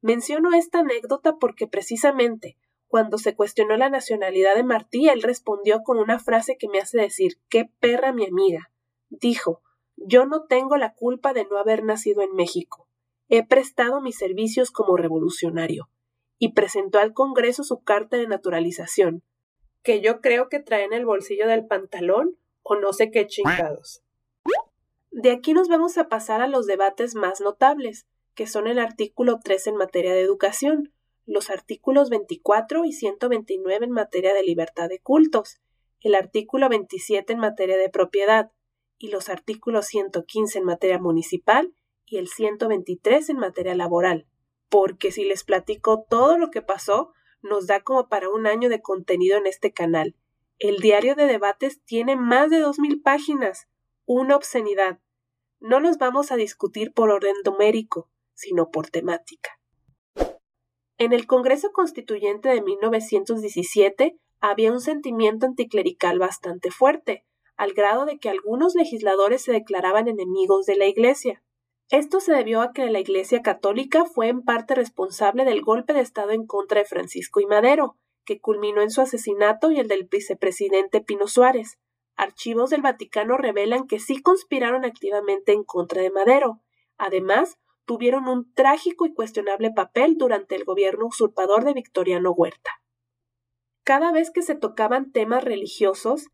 Menciono 0.00 0.56
esta 0.56 0.78
anécdota 0.78 1.36
porque 1.38 1.66
precisamente 1.66 2.56
cuando 2.86 3.18
se 3.18 3.36
cuestionó 3.36 3.76
la 3.76 3.90
nacionalidad 3.90 4.54
de 4.54 4.64
Martí, 4.64 5.08
él 5.10 5.22
respondió 5.22 5.82
con 5.82 5.98
una 5.98 6.18
frase 6.18 6.56
que 6.58 6.68
me 6.68 6.78
hace 6.78 6.98
decir 6.98 7.34
qué 7.50 7.70
perra 7.78 8.14
mi 8.14 8.24
amiga 8.24 8.70
dijo 9.10 9.60
Yo 9.96 10.26
no 10.26 10.44
tengo 10.44 10.76
la 10.76 10.94
culpa 10.94 11.32
de 11.32 11.44
no 11.44 11.58
haber 11.58 11.84
nacido 11.84 12.22
en 12.22 12.34
México. 12.34 12.88
He 13.28 13.46
prestado 13.46 14.00
mis 14.00 14.16
servicios 14.16 14.70
como 14.70 14.96
revolucionario. 14.96 15.88
Y 16.38 16.52
presentó 16.52 16.98
al 16.98 17.14
Congreso 17.14 17.62
su 17.62 17.82
carta 17.82 18.16
de 18.16 18.26
naturalización, 18.26 19.22
que 19.82 20.00
yo 20.00 20.20
creo 20.20 20.48
que 20.48 20.58
trae 20.58 20.84
en 20.84 20.92
el 20.92 21.06
bolsillo 21.06 21.46
del 21.46 21.66
pantalón 21.66 22.36
o 22.62 22.74
no 22.74 22.92
sé 22.92 23.10
qué 23.10 23.26
chingados. 23.26 24.02
De 25.10 25.30
aquí 25.30 25.54
nos 25.54 25.68
vamos 25.68 25.96
a 25.96 26.08
pasar 26.08 26.42
a 26.42 26.48
los 26.48 26.66
debates 26.66 27.14
más 27.14 27.40
notables, 27.40 28.06
que 28.34 28.48
son 28.48 28.66
el 28.66 28.80
artículo 28.80 29.38
3 29.42 29.68
en 29.68 29.76
materia 29.76 30.12
de 30.12 30.20
educación, 30.20 30.92
los 31.24 31.50
artículos 31.50 32.10
24 32.10 32.84
y 32.84 32.92
129 32.92 33.84
en 33.84 33.92
materia 33.92 34.34
de 34.34 34.42
libertad 34.42 34.88
de 34.88 34.98
cultos, 34.98 35.60
el 36.00 36.14
artículo 36.16 36.68
27 36.68 37.32
en 37.32 37.38
materia 37.38 37.76
de 37.76 37.88
propiedad, 37.88 38.50
y 39.04 39.08
los 39.08 39.28
artículos 39.28 39.84
115 39.88 40.60
en 40.60 40.64
materia 40.64 40.98
municipal 40.98 41.74
y 42.06 42.16
el 42.16 42.26
123 42.26 43.28
en 43.28 43.36
materia 43.36 43.74
laboral, 43.74 44.26
porque 44.70 45.12
si 45.12 45.24
les 45.24 45.44
platico 45.44 46.06
todo 46.08 46.38
lo 46.38 46.50
que 46.50 46.62
pasó, 46.62 47.12
nos 47.42 47.66
da 47.66 47.80
como 47.80 48.08
para 48.08 48.30
un 48.30 48.46
año 48.46 48.70
de 48.70 48.80
contenido 48.80 49.36
en 49.36 49.46
este 49.46 49.74
canal. 49.74 50.16
El 50.58 50.78
diario 50.78 51.16
de 51.16 51.26
debates 51.26 51.82
tiene 51.84 52.16
más 52.16 52.48
de 52.48 52.60
dos 52.60 52.78
mil 52.78 53.02
páginas, 53.02 53.68
una 54.06 54.36
obscenidad. 54.36 55.00
No 55.60 55.80
los 55.80 55.98
vamos 55.98 56.32
a 56.32 56.36
discutir 56.36 56.94
por 56.94 57.10
orden 57.10 57.36
numérico, 57.44 58.08
sino 58.32 58.70
por 58.70 58.88
temática. 58.88 59.60
En 60.96 61.12
el 61.12 61.26
Congreso 61.26 61.72
Constituyente 61.72 62.48
de 62.48 62.62
1917 62.62 64.18
había 64.40 64.72
un 64.72 64.80
sentimiento 64.80 65.44
anticlerical 65.44 66.18
bastante 66.18 66.70
fuerte, 66.70 67.26
al 67.56 67.72
grado 67.72 68.04
de 68.04 68.18
que 68.18 68.28
algunos 68.28 68.74
legisladores 68.74 69.42
se 69.42 69.52
declaraban 69.52 70.08
enemigos 70.08 70.66
de 70.66 70.76
la 70.76 70.86
Iglesia. 70.86 71.42
Esto 71.90 72.20
se 72.20 72.32
debió 72.32 72.60
a 72.62 72.72
que 72.72 72.90
la 72.90 73.00
Iglesia 73.00 73.42
católica 73.42 74.04
fue 74.04 74.28
en 74.28 74.42
parte 74.42 74.74
responsable 74.74 75.44
del 75.44 75.62
golpe 75.62 75.92
de 75.92 76.00
Estado 76.00 76.30
en 76.30 76.46
contra 76.46 76.80
de 76.80 76.86
Francisco 76.86 77.40
y 77.40 77.46
Madero, 77.46 77.96
que 78.24 78.40
culminó 78.40 78.82
en 78.82 78.90
su 78.90 79.00
asesinato 79.00 79.70
y 79.70 79.78
el 79.78 79.88
del 79.88 80.04
vicepresidente 80.04 81.00
Pino 81.00 81.28
Suárez. 81.28 81.78
Archivos 82.16 82.70
del 82.70 82.82
Vaticano 82.82 83.36
revelan 83.36 83.86
que 83.86 83.98
sí 83.98 84.22
conspiraron 84.22 84.84
activamente 84.84 85.52
en 85.52 85.64
contra 85.64 86.00
de 86.00 86.10
Madero. 86.10 86.60
Además, 86.96 87.58
tuvieron 87.84 88.28
un 88.28 88.52
trágico 88.54 89.04
y 89.04 89.12
cuestionable 89.12 89.70
papel 89.70 90.16
durante 90.16 90.54
el 90.54 90.64
gobierno 90.64 91.06
usurpador 91.06 91.64
de 91.64 91.74
Victoriano 91.74 92.32
Huerta. 92.32 92.70
Cada 93.82 94.12
vez 94.12 94.30
que 94.30 94.42
se 94.42 94.54
tocaban 94.54 95.12
temas 95.12 95.44
religiosos, 95.44 96.28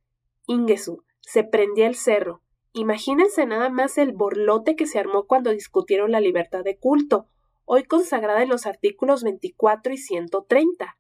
Ingesu, 0.47 1.03
se 1.21 1.45
prendía 1.45 1.87
el 1.87 1.95
cerro. 1.95 2.43
Imagínense 2.73 3.47
nada 3.47 3.69
más 3.69 3.99
el 3.99 4.13
borlote 4.13 4.77
que 4.77 4.87
se 4.87 4.99
armó 4.99 5.27
cuando 5.27 5.51
discutieron 5.51 6.13
la 6.13 6.21
libertad 6.21 6.63
de 6.63 6.79
culto, 6.79 7.27
hoy 7.65 7.85
consagrada 7.85 8.43
en 8.43 8.49
los 8.49 8.67
artículos 8.67 9.23
24 9.23 9.93
y 9.93 9.97
130. 9.97 10.99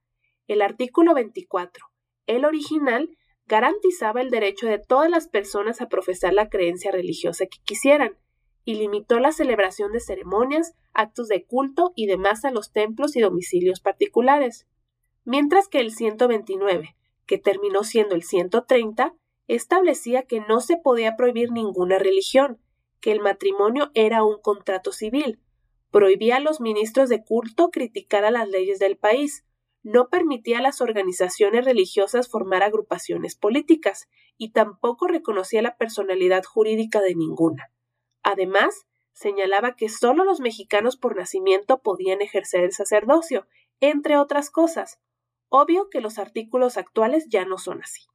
El 0.48 0.62
artículo 0.62 1.14
24, 1.14 1.86
el 2.26 2.44
original, 2.44 3.16
garantizaba 3.46 4.20
el 4.20 4.30
derecho 4.30 4.66
de 4.66 4.78
todas 4.78 5.10
las 5.10 5.28
personas 5.28 5.80
a 5.80 5.88
profesar 5.88 6.32
la 6.32 6.48
creencia 6.48 6.92
religiosa 6.92 7.46
que 7.46 7.58
quisieran, 7.64 8.16
y 8.64 8.74
limitó 8.74 9.18
la 9.18 9.32
celebración 9.32 9.92
de 9.92 10.00
ceremonias, 10.00 10.74
actos 10.92 11.28
de 11.28 11.44
culto 11.44 11.92
y 11.96 12.06
demás 12.06 12.44
a 12.44 12.50
los 12.50 12.72
templos 12.72 13.16
y 13.16 13.20
domicilios 13.20 13.80
particulares. 13.80 14.66
Mientras 15.24 15.68
que 15.68 15.80
el 15.80 15.90
129, 15.90 16.96
que 17.26 17.38
terminó 17.38 17.84
siendo 17.84 18.14
el 18.14 18.22
130, 18.22 19.14
establecía 19.54 20.23
que 20.23 20.40
no 20.40 20.61
se 20.61 20.76
podía 20.76 21.16
prohibir 21.16 21.50
ninguna 21.50 21.99
religión, 21.99 22.61
que 23.00 23.12
el 23.12 23.21
matrimonio 23.21 23.90
era 23.95 24.23
un 24.25 24.40
contrato 24.40 24.92
civil, 24.92 25.40
prohibía 25.90 26.37
a 26.37 26.40
los 26.40 26.61
ministros 26.61 27.09
de 27.09 27.25
culto 27.25 27.71
criticar 27.71 28.25
a 28.25 28.30
las 28.30 28.49
leyes 28.49 28.78
del 28.78 28.97
país, 28.97 29.45
no 29.83 30.09
permitía 30.09 30.59
a 30.59 30.62
las 30.62 30.80
organizaciones 30.80 31.64
religiosas 31.64 32.28
formar 32.28 32.62
agrupaciones 32.62 33.35
políticas 33.35 34.09
y 34.37 34.52
tampoco 34.52 35.07
reconocía 35.07 35.62
la 35.62 35.76
personalidad 35.76 36.45
jurídica 36.45 37.00
de 37.00 37.14
ninguna. 37.14 37.73
Además, 38.23 38.87
señalaba 39.12 39.75
que 39.75 39.88
sólo 39.88 40.25
los 40.25 40.40
mexicanos 40.40 40.97
por 40.97 41.16
nacimiento 41.16 41.83
podían 41.83 42.21
ejercer 42.23 42.64
el 42.64 42.73
sacerdocio, 42.73 43.47
entre 43.80 44.19
otras 44.19 44.50
cosas. 44.50 45.00
Obvio 45.49 45.88
que 45.90 46.00
los 46.00 46.19
artículos 46.19 46.76
actuales 46.76 47.26
ya 47.28 47.45
no 47.45 47.59
son 47.59 47.83
así. 47.83 48.09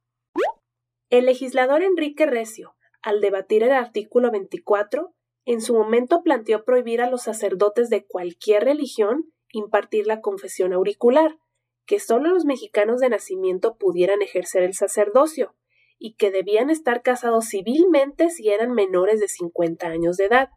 El 1.08 1.26
legislador 1.26 1.84
Enrique 1.84 2.26
Recio, 2.26 2.74
al 3.00 3.20
debatir 3.20 3.62
el 3.62 3.70
artículo 3.70 4.32
24, 4.32 5.14
en 5.44 5.60
su 5.60 5.72
momento 5.72 6.24
planteó 6.24 6.64
prohibir 6.64 7.00
a 7.00 7.08
los 7.08 7.22
sacerdotes 7.22 7.90
de 7.90 8.04
cualquier 8.04 8.64
religión 8.64 9.32
impartir 9.52 10.08
la 10.08 10.20
confesión 10.20 10.72
auricular, 10.72 11.38
que 11.86 12.00
solo 12.00 12.30
los 12.30 12.44
mexicanos 12.44 12.98
de 12.98 13.08
nacimiento 13.08 13.76
pudieran 13.76 14.20
ejercer 14.20 14.64
el 14.64 14.74
sacerdocio, 14.74 15.54
y 15.96 16.14
que 16.14 16.32
debían 16.32 16.70
estar 16.70 17.02
casados 17.02 17.46
civilmente 17.50 18.28
si 18.28 18.48
eran 18.50 18.72
menores 18.72 19.20
de 19.20 19.28
50 19.28 19.86
años 19.86 20.16
de 20.16 20.24
edad. 20.24 20.48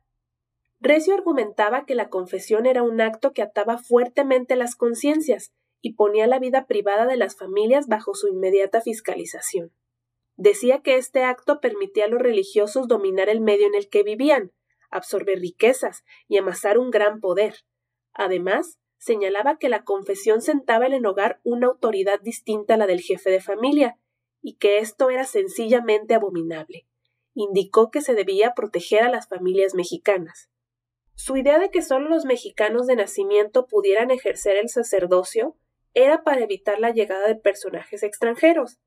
Recio 0.79 1.13
argumentaba 1.13 1.85
que 1.85 1.93
la 1.93 2.09
confesión 2.09 2.65
era 2.65 2.81
un 2.81 3.01
acto 3.01 3.33
que 3.33 3.43
ataba 3.43 3.77
fuertemente 3.77 4.55
las 4.55 4.75
conciencias 4.75 5.53
y 5.79 5.93
ponía 5.93 6.25
la 6.25 6.39
vida 6.39 6.65
privada 6.65 7.05
de 7.05 7.17
las 7.17 7.37
familias 7.37 7.87
bajo 7.87 8.15
su 8.15 8.27
inmediata 8.27 8.81
fiscalización. 8.81 9.71
Decía 10.41 10.81
que 10.81 10.95
este 10.95 11.25
acto 11.25 11.59
permitía 11.59 12.05
a 12.05 12.07
los 12.07 12.21
religiosos 12.21 12.87
dominar 12.87 13.27
el 13.27 13.41
medio 13.41 13.67
en 13.67 13.75
el 13.75 13.89
que 13.89 14.03
vivían, 14.03 14.53
absorber 14.89 15.37
riquezas 15.37 16.05
y 16.29 16.37
amasar 16.37 16.77
un 16.77 16.91
gran 16.91 17.19
poder. 17.19 17.65
Además, 18.13 18.79
señalaba 18.97 19.57
que 19.57 19.67
la 19.67 19.83
confesión 19.83 20.41
sentaba 20.41 20.85
en 20.85 20.93
el 20.93 21.05
hogar 21.05 21.41
una 21.43 21.67
autoridad 21.67 22.21
distinta 22.21 22.75
a 22.75 22.77
la 22.77 22.87
del 22.87 23.01
jefe 23.01 23.29
de 23.29 23.41
familia, 23.41 23.99
y 24.41 24.55
que 24.55 24.77
esto 24.77 25.09
era 25.09 25.25
sencillamente 25.25 26.13
abominable. 26.15 26.87
Indicó 27.33 27.91
que 27.91 27.99
se 27.99 28.13
debía 28.13 28.53
proteger 28.53 29.03
a 29.03 29.09
las 29.09 29.27
familias 29.27 29.75
mexicanas. 29.75 30.49
Su 31.15 31.35
idea 31.35 31.59
de 31.59 31.69
que 31.69 31.81
solo 31.81 32.07
los 32.07 32.23
mexicanos 32.23 32.87
de 32.87 32.95
nacimiento 32.95 33.67
pudieran 33.67 34.09
ejercer 34.09 34.55
el 34.55 34.69
sacerdocio 34.69 35.57
era 35.93 36.23
para 36.23 36.39
evitar 36.39 36.79
la 36.79 36.91
llegada 36.91 37.27
de 37.27 37.35
personajes 37.35 38.03
extranjeros, 38.03 38.79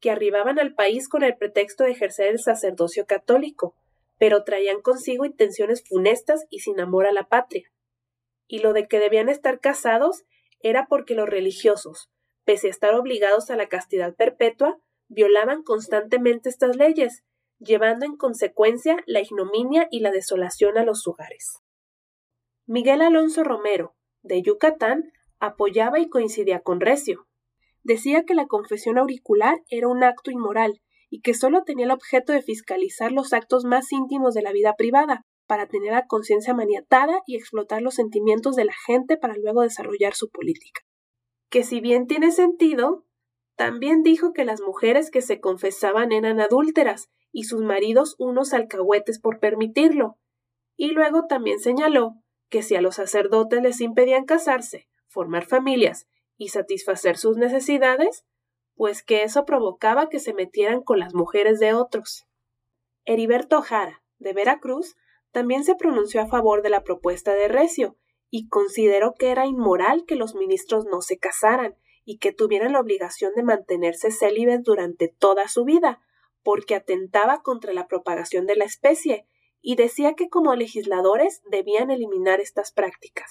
que 0.00 0.10
arribaban 0.10 0.58
al 0.58 0.74
país 0.74 1.08
con 1.08 1.22
el 1.22 1.36
pretexto 1.36 1.84
de 1.84 1.90
ejercer 1.90 2.28
el 2.28 2.38
sacerdocio 2.38 3.06
católico, 3.06 3.76
pero 4.18 4.44
traían 4.44 4.82
consigo 4.82 5.24
intenciones 5.24 5.82
funestas 5.86 6.46
y 6.50 6.60
sin 6.60 6.80
amor 6.80 7.06
a 7.06 7.12
la 7.12 7.28
patria. 7.28 7.70
Y 8.46 8.58
lo 8.58 8.72
de 8.72 8.88
que 8.88 8.98
debían 8.98 9.28
estar 9.28 9.60
casados 9.60 10.24
era 10.60 10.86
porque 10.86 11.14
los 11.14 11.28
religiosos, 11.28 12.10
pese 12.44 12.66
a 12.66 12.70
estar 12.70 12.94
obligados 12.94 13.50
a 13.50 13.56
la 13.56 13.68
castidad 13.68 14.14
perpetua, 14.14 14.78
violaban 15.08 15.62
constantemente 15.62 16.48
estas 16.48 16.76
leyes, 16.76 17.24
llevando 17.58 18.06
en 18.06 18.16
consecuencia 18.16 19.02
la 19.06 19.20
ignominia 19.20 19.88
y 19.90 20.00
la 20.00 20.10
desolación 20.10 20.78
a 20.78 20.84
los 20.84 21.06
hogares. 21.06 21.58
Miguel 22.66 23.02
Alonso 23.02 23.42
Romero, 23.42 23.96
de 24.22 24.42
Yucatán, 24.42 25.12
apoyaba 25.38 25.98
y 25.98 26.08
coincidía 26.08 26.60
con 26.60 26.80
Recio. 26.80 27.26
Decía 27.82 28.24
que 28.24 28.34
la 28.34 28.46
confesión 28.46 28.98
auricular 28.98 29.62
era 29.68 29.88
un 29.88 30.04
acto 30.04 30.30
inmoral 30.30 30.80
y 31.08 31.20
que 31.22 31.34
sólo 31.34 31.64
tenía 31.64 31.86
el 31.86 31.90
objeto 31.90 32.32
de 32.32 32.42
fiscalizar 32.42 33.12
los 33.12 33.32
actos 33.32 33.64
más 33.64 33.90
íntimos 33.92 34.34
de 34.34 34.42
la 34.42 34.52
vida 34.52 34.74
privada, 34.76 35.26
para 35.50 35.66
tener 35.66 35.90
la 35.90 36.06
conciencia 36.06 36.54
maniatada 36.54 37.22
y 37.26 37.34
explotar 37.34 37.82
los 37.82 37.94
sentimientos 37.94 38.54
de 38.54 38.66
la 38.66 38.74
gente 38.86 39.16
para 39.16 39.34
luego 39.34 39.62
desarrollar 39.62 40.14
su 40.14 40.30
política. 40.30 40.82
Que 41.50 41.64
si 41.64 41.80
bien 41.80 42.06
tiene 42.06 42.30
sentido, 42.30 43.04
también 43.56 44.04
dijo 44.04 44.32
que 44.32 44.44
las 44.44 44.60
mujeres 44.60 45.10
que 45.10 45.22
se 45.22 45.40
confesaban 45.40 46.12
eran 46.12 46.40
adúlteras 46.40 47.08
y 47.32 47.44
sus 47.44 47.62
maridos 47.62 48.14
unos 48.16 48.52
alcahuetes 48.52 49.18
por 49.18 49.40
permitirlo. 49.40 50.20
Y 50.76 50.92
luego 50.92 51.26
también 51.26 51.58
señaló 51.58 52.12
que 52.48 52.62
si 52.62 52.76
a 52.76 52.80
los 52.80 52.94
sacerdotes 52.94 53.60
les 53.60 53.80
impedían 53.80 54.26
casarse, 54.26 54.88
formar 55.08 55.46
familias 55.46 56.06
y 56.40 56.48
satisfacer 56.48 57.18
sus 57.18 57.36
necesidades, 57.36 58.24
pues 58.74 59.02
que 59.02 59.24
eso 59.24 59.44
provocaba 59.44 60.08
que 60.08 60.18
se 60.18 60.32
metieran 60.32 60.80
con 60.80 60.98
las 60.98 61.12
mujeres 61.12 61.60
de 61.60 61.74
otros. 61.74 62.26
Heriberto 63.04 63.60
Jara, 63.60 64.02
de 64.18 64.32
Veracruz, 64.32 64.96
también 65.32 65.64
se 65.64 65.74
pronunció 65.74 66.22
a 66.22 66.26
favor 66.26 66.62
de 66.62 66.70
la 66.70 66.82
propuesta 66.82 67.34
de 67.34 67.48
Recio 67.48 67.98
y 68.30 68.48
consideró 68.48 69.12
que 69.12 69.30
era 69.30 69.44
inmoral 69.44 70.06
que 70.06 70.14
los 70.14 70.34
ministros 70.34 70.86
no 70.86 71.02
se 71.02 71.18
casaran 71.18 71.76
y 72.06 72.16
que 72.16 72.32
tuvieran 72.32 72.72
la 72.72 72.80
obligación 72.80 73.34
de 73.34 73.42
mantenerse 73.42 74.10
célibes 74.10 74.62
durante 74.62 75.08
toda 75.08 75.46
su 75.46 75.66
vida, 75.66 76.00
porque 76.42 76.74
atentaba 76.74 77.42
contra 77.42 77.74
la 77.74 77.86
propagación 77.86 78.46
de 78.46 78.56
la 78.56 78.64
especie, 78.64 79.26
y 79.60 79.76
decía 79.76 80.14
que 80.14 80.30
como 80.30 80.54
legisladores 80.54 81.42
debían 81.50 81.90
eliminar 81.90 82.40
estas 82.40 82.72
prácticas. 82.72 83.30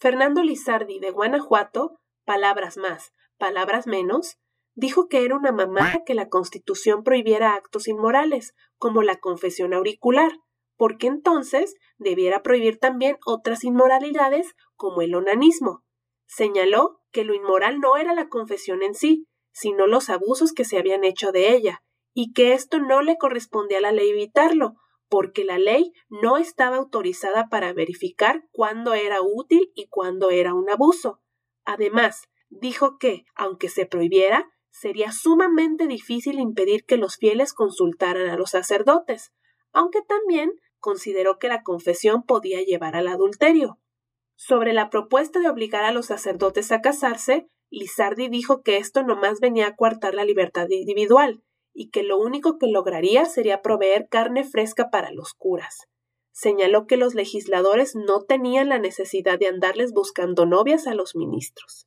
Fernando 0.00 0.44
Lizardi 0.44 1.00
de 1.00 1.10
Guanajuato, 1.10 1.98
palabras 2.24 2.76
más, 2.76 3.12
palabras 3.36 3.88
menos, 3.88 4.38
dijo 4.74 5.08
que 5.08 5.24
era 5.24 5.34
una 5.34 5.50
mamada 5.50 6.04
que 6.06 6.14
la 6.14 6.28
Constitución 6.28 7.02
prohibiera 7.02 7.54
actos 7.54 7.88
inmorales, 7.88 8.54
como 8.76 9.02
la 9.02 9.16
confesión 9.16 9.74
auricular, 9.74 10.30
porque 10.76 11.08
entonces 11.08 11.74
debiera 11.96 12.44
prohibir 12.44 12.78
también 12.78 13.16
otras 13.26 13.64
inmoralidades 13.64 14.54
como 14.76 15.02
el 15.02 15.16
onanismo. 15.16 15.82
Señaló 16.26 17.00
que 17.10 17.24
lo 17.24 17.34
inmoral 17.34 17.80
no 17.80 17.96
era 17.96 18.14
la 18.14 18.28
confesión 18.28 18.84
en 18.84 18.94
sí, 18.94 19.26
sino 19.50 19.88
los 19.88 20.10
abusos 20.10 20.52
que 20.52 20.64
se 20.64 20.78
habían 20.78 21.02
hecho 21.02 21.32
de 21.32 21.52
ella, 21.56 21.82
y 22.14 22.32
que 22.32 22.52
esto 22.52 22.78
no 22.78 23.02
le 23.02 23.16
correspondía 23.16 23.78
a 23.78 23.80
la 23.80 23.92
ley 23.92 24.10
evitarlo, 24.10 24.76
porque 25.08 25.44
la 25.44 25.58
ley 25.58 25.92
no 26.08 26.36
estaba 26.36 26.76
autorizada 26.76 27.48
para 27.48 27.72
verificar 27.72 28.44
cuándo 28.52 28.94
era 28.94 29.20
útil 29.22 29.72
y 29.74 29.88
cuándo 29.88 30.30
era 30.30 30.54
un 30.54 30.68
abuso. 30.70 31.20
Además, 31.64 32.28
dijo 32.48 32.98
que, 32.98 33.24
aunque 33.34 33.68
se 33.68 33.86
prohibiera, 33.86 34.50
sería 34.70 35.12
sumamente 35.12 35.86
difícil 35.86 36.38
impedir 36.38 36.84
que 36.84 36.96
los 36.96 37.16
fieles 37.16 37.52
consultaran 37.52 38.28
a 38.28 38.36
los 38.36 38.50
sacerdotes, 38.50 39.32
aunque 39.72 40.02
también 40.02 40.52
consideró 40.78 41.38
que 41.38 41.48
la 41.48 41.62
confesión 41.62 42.22
podía 42.22 42.62
llevar 42.62 42.94
al 42.96 43.08
adulterio. 43.08 43.78
Sobre 44.36 44.72
la 44.72 44.88
propuesta 44.88 45.40
de 45.40 45.48
obligar 45.48 45.84
a 45.84 45.92
los 45.92 46.06
sacerdotes 46.06 46.70
a 46.70 46.80
casarse, 46.80 47.48
Lizardi 47.70 48.28
dijo 48.28 48.62
que 48.62 48.76
esto 48.76 49.02
nomás 49.02 49.40
venía 49.40 49.66
a 49.66 49.76
coartar 49.76 50.14
la 50.14 50.24
libertad 50.24 50.68
individual 50.70 51.42
y 51.80 51.90
que 51.90 52.02
lo 52.02 52.18
único 52.18 52.58
que 52.58 52.66
lograría 52.66 53.24
sería 53.24 53.62
proveer 53.62 54.08
carne 54.08 54.42
fresca 54.42 54.90
para 54.90 55.12
los 55.12 55.32
curas. 55.32 55.86
Señaló 56.32 56.88
que 56.88 56.96
los 56.96 57.14
legisladores 57.14 57.94
no 57.94 58.24
tenían 58.24 58.68
la 58.68 58.80
necesidad 58.80 59.38
de 59.38 59.46
andarles 59.46 59.92
buscando 59.92 60.44
novias 60.44 60.88
a 60.88 60.94
los 60.94 61.14
ministros. 61.14 61.86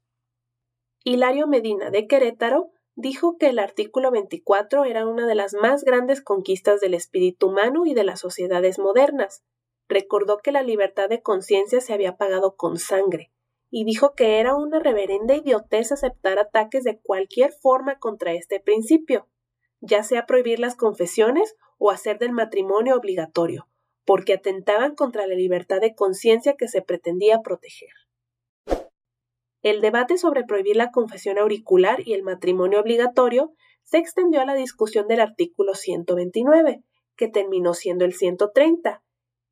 Hilario 1.04 1.46
Medina 1.46 1.90
de 1.90 2.08
Querétaro 2.08 2.70
dijo 2.96 3.36
que 3.38 3.50
el 3.50 3.60
artículo 3.60 4.12
24 4.12 4.86
era 4.86 5.06
una 5.06 5.28
de 5.28 5.36
las 5.36 5.54
más 5.56 5.84
grandes 5.84 6.22
conquistas 6.22 6.80
del 6.80 6.94
espíritu 6.94 7.50
humano 7.50 7.86
y 7.86 7.94
de 7.94 8.06
las 8.06 8.22
sociedades 8.22 8.80
modernas, 8.80 9.44
recordó 9.90 10.38
que 10.38 10.54
la 10.54 10.64
libertad 10.64 11.10
de 11.10 11.22
conciencia 11.22 11.82
se 11.82 11.94
había 11.94 12.16
pagado 12.16 12.56
con 12.56 12.78
sangre, 12.78 13.34
y 13.70 13.84
dijo 13.84 14.14
que 14.16 14.40
era 14.40 14.56
una 14.56 14.80
reverenda 14.80 15.36
idiotez 15.36 15.92
aceptar 15.92 16.40
ataques 16.40 16.86
de 16.86 17.02
cualquier 17.02 17.52
forma 17.52 18.00
contra 18.00 18.32
este 18.32 18.62
principio, 18.62 19.28
ya 19.82 20.04
sea 20.04 20.26
prohibir 20.26 20.60
las 20.60 20.76
confesiones 20.76 21.56
o 21.78 21.92
hacer 21.92 22.20
del 22.20 22.32
matrimonio 22.32 22.96
obligatorio, 22.96 23.68
porque 24.06 24.34
atentaban 24.34 24.96
contra 24.96 25.28
la 25.28 25.36
libertad 25.36 25.82
de 25.82 25.96
conciencia 25.96 26.56
que 26.56 26.68
se 26.68 26.82
pretendía 26.82 27.42
proteger. 27.42 27.90
El 29.64 29.82
debate 29.82 30.18
sobre 30.18 30.44
prohibir 30.44 30.76
la 30.76 30.92
confesión 30.92 31.38
auricular 31.38 32.02
y 32.08 32.14
el 32.14 32.24
matrimonio 32.24 32.80
obligatorio 32.80 33.54
se 33.84 33.98
extendió 33.98 34.42
a 34.42 34.46
la 34.46 34.56
discusión 34.56 35.08
del 35.08 35.20
artículo 35.20 35.76
129, 35.76 36.84
que 37.16 37.28
terminó 37.28 37.74
siendo 37.74 38.06
el 38.06 38.14
130, 38.14 39.04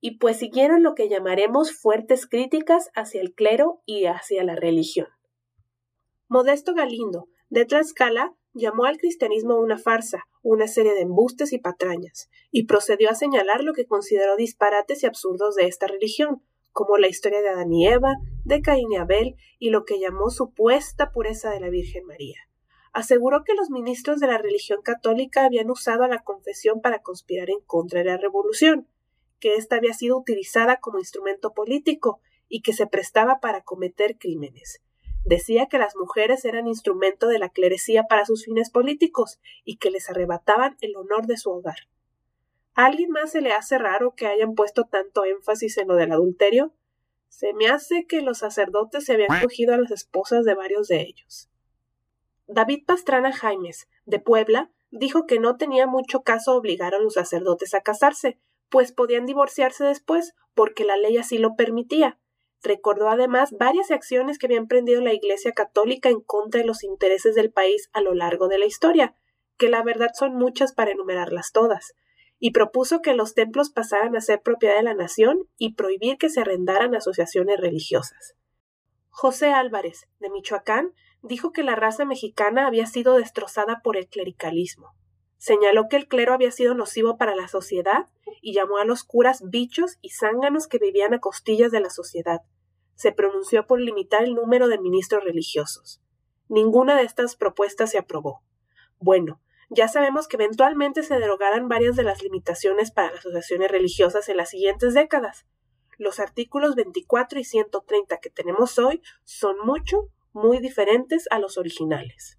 y 0.01 0.17
pues 0.17 0.38
siguieron 0.38 0.81
lo 0.81 0.95
que 0.95 1.09
llamaremos 1.09 1.74
fuertes 1.74 2.25
críticas 2.25 2.89
hacia 2.95 3.21
el 3.21 3.33
clero 3.33 3.81
y 3.86 4.05
hacia 4.05 4.43
la 4.43 4.55
religión. 4.55 5.07
Modesto 6.27 6.74
Galindo, 6.74 7.27
de 7.50 7.65
Tlaxcala, 7.65 8.33
llamó 8.53 8.86
al 8.86 8.98
cristianismo 8.98 9.56
una 9.56 9.77
farsa, 9.77 10.27
una 10.41 10.68
serie 10.68 10.94
de 10.94 11.01
embustes 11.01 11.53
y 11.53 11.60
patrañas, 11.60 12.29
y 12.51 12.65
procedió 12.65 13.10
a 13.10 13.15
señalar 13.15 13.63
lo 13.63 13.74
que 13.74 13.86
consideró 13.86 14.36
disparates 14.36 15.03
y 15.03 15.06
absurdos 15.06 15.56
de 15.56 15.68
esta 15.68 15.88
religión, 15.88 16.41
como 16.72 16.98
la 16.98 17.08
historia 17.08 17.41
de 17.41 17.50
Adán 17.50 17.72
y 17.74 17.88
Eva, 17.88 18.13
de 18.46 18.62
Caín 18.62 18.91
y 18.91 18.98
Abel, 18.98 19.36
y 19.58 19.70
lo 19.70 19.86
que 19.86 20.00
llamó 20.00 20.29
supuesta 20.29 21.12
pureza 21.12 21.51
de 21.51 21.60
la 21.60 21.70
Virgen 21.70 22.06
María. 22.06 22.38
Aseguró 22.91 23.44
que 23.44 23.53
los 23.53 23.70
ministros 23.70 24.20
de 24.20 24.27
la 24.27 24.38
religión 24.38 24.82
católica 24.82 25.46
habían 25.46 25.70
usado 25.70 26.08
la 26.08 26.24
confesión 26.24 26.82
para 26.82 27.01
conspirar 27.01 27.50
en 27.50 27.62
contra 27.62 28.00
de 28.00 28.06
la 28.06 28.18
revolución, 28.18 28.88
que 29.39 29.56
ésta 29.56 29.77
había 29.77 29.94
sido 29.94 30.18
utilizada 30.18 30.77
como 30.77 31.00
instrumento 31.00 31.53
político 31.53 32.20
y 32.48 32.62
que 32.62 32.74
se 32.74 32.88
prestaba 32.88 33.39
para 33.39 33.62
cometer 33.62 34.18
crímenes. 34.18 34.82
Decía 35.29 35.67
que 35.67 35.77
las 35.77 35.95
mujeres 35.95 36.43
eran 36.43 36.65
instrumento 36.65 37.27
de 37.27 37.38
la 37.38 37.50
clerecía 37.50 38.05
para 38.05 38.25
sus 38.25 38.45
fines 38.45 38.71
políticos 38.71 39.39
y 39.63 39.77
que 39.77 39.91
les 39.91 40.09
arrebataban 40.09 40.75
el 40.81 40.95
honor 40.95 41.27
de 41.27 41.38
su 41.38 41.51
hogar. 41.51 41.75
¿A 42.74 42.88
alguien 42.88 43.12
más 43.12 43.29
se 43.33 43.41
le 43.41 43.51
hace 43.51 43.77
raro 43.77 44.15
que 44.15 44.25
hayan 44.25 44.55
puesto 44.55 44.86
tanto 44.86 45.25
énfasis 45.25 45.77
en 45.77 45.89
lo 45.89 45.98
del 45.98 46.13
adulterio? 46.13 46.74
Se 47.27 47.53
me 47.53 47.67
hace 47.67 48.07
que 48.07 48.24
los 48.24 48.39
sacerdotes 48.39 49.05
se 49.05 49.13
habían 49.13 49.39
cogido 49.39 49.75
a 49.75 49.77
las 49.77 49.91
esposas 49.91 50.45
de 50.45 50.55
varios 50.55 50.88
de 50.88 51.01
ellos. 51.01 51.48
David 52.48 52.86
Pastrana 52.88 53.31
Jaimes, 53.31 53.88
de 54.07 54.17
Puebla, 54.17 54.71
dijo 54.89 55.27
que 55.27 55.38
no 55.38 55.57
tenía 55.57 55.86
mucho 55.86 56.24
caso 56.24 56.55
obligar 56.55 56.95
a 56.95 57.00
los 57.00 57.13
sacerdotes 57.13 57.75
a 57.75 57.81
casarse, 57.81 58.39
pues 58.69 58.91
podían 58.91 59.27
divorciarse 59.27 59.83
después, 59.83 60.33
porque 60.55 60.86
la 60.86 60.98
ley 60.98 61.17
así 61.17 61.38
lo 61.38 61.55
permitía. 61.55 62.17
Recordó 62.61 63.09
además 63.09 63.51
varias 63.57 63.91
acciones 63.91 64.37
que 64.37 64.47
había 64.47 64.57
emprendido 64.57 65.01
la 65.01 65.13
Iglesia 65.13 65.53
Católica 65.53 66.09
en 66.09 66.21
contra 66.21 66.61
de 66.61 66.67
los 66.67 66.83
intereses 66.83 67.35
del 67.35 67.51
país 67.51 67.89
a 67.93 68.01
lo 68.01 68.13
largo 68.13 68.47
de 68.47 68.59
la 68.59 68.65
historia, 68.65 69.15
que 69.57 69.69
la 69.69 69.83
verdad 69.83 70.09
son 70.13 70.35
muchas 70.35 70.73
para 70.73 70.91
enumerarlas 70.91 71.51
todas, 71.51 71.93
y 72.39 72.51
propuso 72.51 73.01
que 73.01 73.13
los 73.13 73.33
templos 73.33 73.69
pasaran 73.69 74.15
a 74.15 74.21
ser 74.21 74.41
propiedad 74.41 74.75
de 74.75 74.83
la 74.83 74.93
nación 74.93 75.47
y 75.57 75.73
prohibir 75.73 76.17
que 76.17 76.29
se 76.29 76.41
arrendaran 76.41 76.95
asociaciones 76.95 77.59
religiosas. 77.59 78.35
José 79.09 79.51
Álvarez, 79.51 80.07
de 80.19 80.29
Michoacán, 80.29 80.93
dijo 81.21 81.51
que 81.51 81.63
la 81.63 81.75
raza 81.75 82.05
mexicana 82.05 82.67
había 82.67 82.85
sido 82.85 83.17
destrozada 83.17 83.81
por 83.83 83.97
el 83.97 84.07
clericalismo. 84.07 84.95
Señaló 85.39 85.88
que 85.89 85.96
el 85.96 86.08
clero 86.08 86.34
había 86.34 86.51
sido 86.51 86.75
nocivo 86.75 87.17
para 87.17 87.34
la 87.34 87.48
sociedad 87.48 88.08
y 88.41 88.53
llamó 88.53 88.77
a 88.77 88.84
los 88.84 89.05
curas 89.05 89.41
bichos 89.50 89.98
y 90.01 90.10
zánganos 90.10 90.67
que 90.67 90.79
vivían 90.79 91.13
a 91.13 91.19
costillas 91.19 91.72
de 91.72 91.79
la 91.79 91.89
sociedad. 91.89 92.41
Se 92.96 93.13
pronunció 93.13 93.65
por 93.65 93.79
limitar 93.79 94.25
el 94.25 94.36
número 94.36 94.67
de 94.67 94.77
ministros 94.77 95.24
religiosos. 95.24 96.01
Ninguna 96.50 96.98
de 96.98 97.03
estas 97.03 97.38
propuestas 97.38 97.91
se 97.91 97.98
aprobó. 97.98 98.43
Bueno, 99.00 99.39
ya 99.69 99.88
sabemos 99.88 100.27
que 100.27 100.36
eventualmente 100.36 101.03
se 101.03 101.17
derogarán 101.17 101.69
varias 101.69 101.96
de 101.96 102.03
las 102.03 102.22
limitaciones 102.22 102.91
para 102.91 103.12
las 103.12 103.19
asociaciones 103.19 103.72
religiosas 103.72 104.27
en 104.27 104.36
las 104.36 104.50
siguientes 104.50 104.93
décadas. 104.93 105.46
Los 105.98 106.19
artículos 106.19 106.75
24 106.75 107.39
y 107.39 107.46
130 107.46 108.17
que 108.17 108.29
tenemos 108.29 108.77
hoy 108.77 109.01
son 109.24 109.55
mucho, 109.63 110.10
muy 110.34 110.60
diferentes 110.60 111.27
a 111.31 111.39
los 111.39 111.58
originales. 111.58 112.38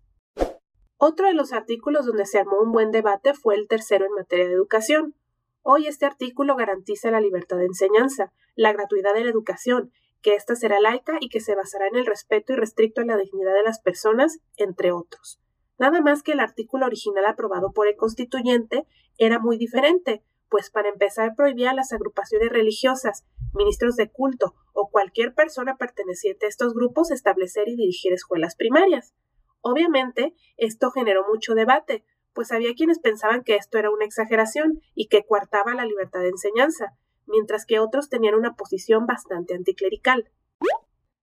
Otro 1.02 1.28
de 1.28 1.32
los 1.32 1.54
artículos 1.54 2.04
donde 2.04 2.26
se 2.26 2.38
armó 2.38 2.58
un 2.60 2.72
buen 2.72 2.90
debate 2.90 3.32
fue 3.32 3.54
el 3.54 3.68
tercero 3.68 4.04
en 4.04 4.12
materia 4.12 4.46
de 4.46 4.52
educación. 4.52 5.14
Hoy 5.62 5.86
este 5.86 6.04
artículo 6.04 6.56
garantiza 6.56 7.10
la 7.10 7.22
libertad 7.22 7.56
de 7.56 7.64
enseñanza, 7.64 8.34
la 8.54 8.74
gratuidad 8.74 9.14
de 9.14 9.24
la 9.24 9.30
educación, 9.30 9.92
que 10.20 10.34
ésta 10.34 10.56
será 10.56 10.78
laica 10.78 11.16
y 11.18 11.30
que 11.30 11.40
se 11.40 11.54
basará 11.54 11.86
en 11.86 11.96
el 11.96 12.04
respeto 12.04 12.52
irrestricto 12.52 13.00
a 13.00 13.06
la 13.06 13.16
dignidad 13.16 13.54
de 13.54 13.62
las 13.62 13.80
personas, 13.80 14.40
entre 14.58 14.92
otros. 14.92 15.40
Nada 15.78 16.02
más 16.02 16.22
que 16.22 16.32
el 16.32 16.40
artículo 16.40 16.84
original 16.84 17.24
aprobado 17.24 17.72
por 17.72 17.88
el 17.88 17.96
constituyente 17.96 18.86
era 19.16 19.38
muy 19.38 19.56
diferente, 19.56 20.22
pues 20.50 20.68
para 20.68 20.90
empezar 20.90 21.34
prohibía 21.34 21.70
a 21.70 21.74
las 21.74 21.94
agrupaciones 21.94 22.50
religiosas, 22.50 23.24
ministros 23.54 23.96
de 23.96 24.10
culto 24.10 24.54
o 24.74 24.90
cualquier 24.90 25.32
persona 25.32 25.78
perteneciente 25.78 26.44
a 26.44 26.50
estos 26.50 26.74
grupos 26.74 27.10
establecer 27.10 27.68
y 27.68 27.76
dirigir 27.76 28.12
escuelas 28.12 28.54
primarias. 28.54 29.14
Obviamente, 29.62 30.34
esto 30.56 30.90
generó 30.90 31.26
mucho 31.28 31.54
debate, 31.54 32.04
pues 32.32 32.52
había 32.52 32.74
quienes 32.74 32.98
pensaban 32.98 33.42
que 33.42 33.56
esto 33.56 33.78
era 33.78 33.90
una 33.90 34.04
exageración 34.04 34.80
y 34.94 35.08
que 35.08 35.24
coartaba 35.24 35.74
la 35.74 35.84
libertad 35.84 36.20
de 36.20 36.28
enseñanza, 36.28 36.96
mientras 37.26 37.66
que 37.66 37.78
otros 37.78 38.08
tenían 38.08 38.34
una 38.34 38.54
posición 38.54 39.06
bastante 39.06 39.54
anticlerical. 39.54 40.30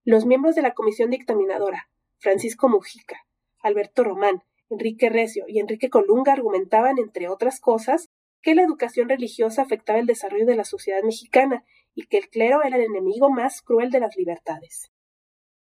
Los 0.04 0.26
miembros 0.26 0.56
de 0.56 0.62
la 0.62 0.74
comisión 0.74 1.10
dictaminadora, 1.10 1.90
Francisco 2.20 2.70
Mujica, 2.70 3.26
Alberto 3.62 4.04
Román, 4.04 4.44
Enrique 4.70 5.10
Recio 5.10 5.46
y 5.48 5.60
Enrique 5.60 5.90
Colunga 5.90 6.34
argumentaban, 6.34 6.98
entre 6.98 7.30
otras 7.30 7.60
cosas, 7.60 8.10
que 8.42 8.56
la 8.56 8.64
educación 8.64 9.10
religiosa 9.10 9.62
afectaba 9.62 10.00
el 10.00 10.06
desarrollo 10.06 10.46
de 10.46 10.56
la 10.56 10.64
sociedad 10.64 11.04
mexicana 11.04 11.64
y 11.94 12.08
que 12.08 12.18
el 12.18 12.30
clero 12.30 12.62
era 12.64 12.78
el 12.78 12.84
enemigo 12.84 13.30
más 13.30 13.62
cruel 13.62 13.90
de 13.90 14.00
las 14.00 14.16
libertades. 14.16 14.92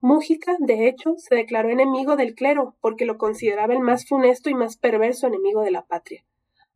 Mújica, 0.01 0.57
de 0.61 0.89
hecho, 0.89 1.15
se 1.17 1.35
declaró 1.35 1.71
enemigo 1.71 2.15
del 2.15 2.35
clero 2.35 2.77
porque 2.81 3.05
lo 3.05 3.19
consideraba 3.19 3.75
el 3.75 3.81
más 3.81 4.07
funesto 4.07 4.49
y 4.49 4.55
más 4.55 4.77
perverso 4.77 5.27
enemigo 5.27 5.63
de 5.63 5.73
la 5.73 5.87
patria. 5.87 6.25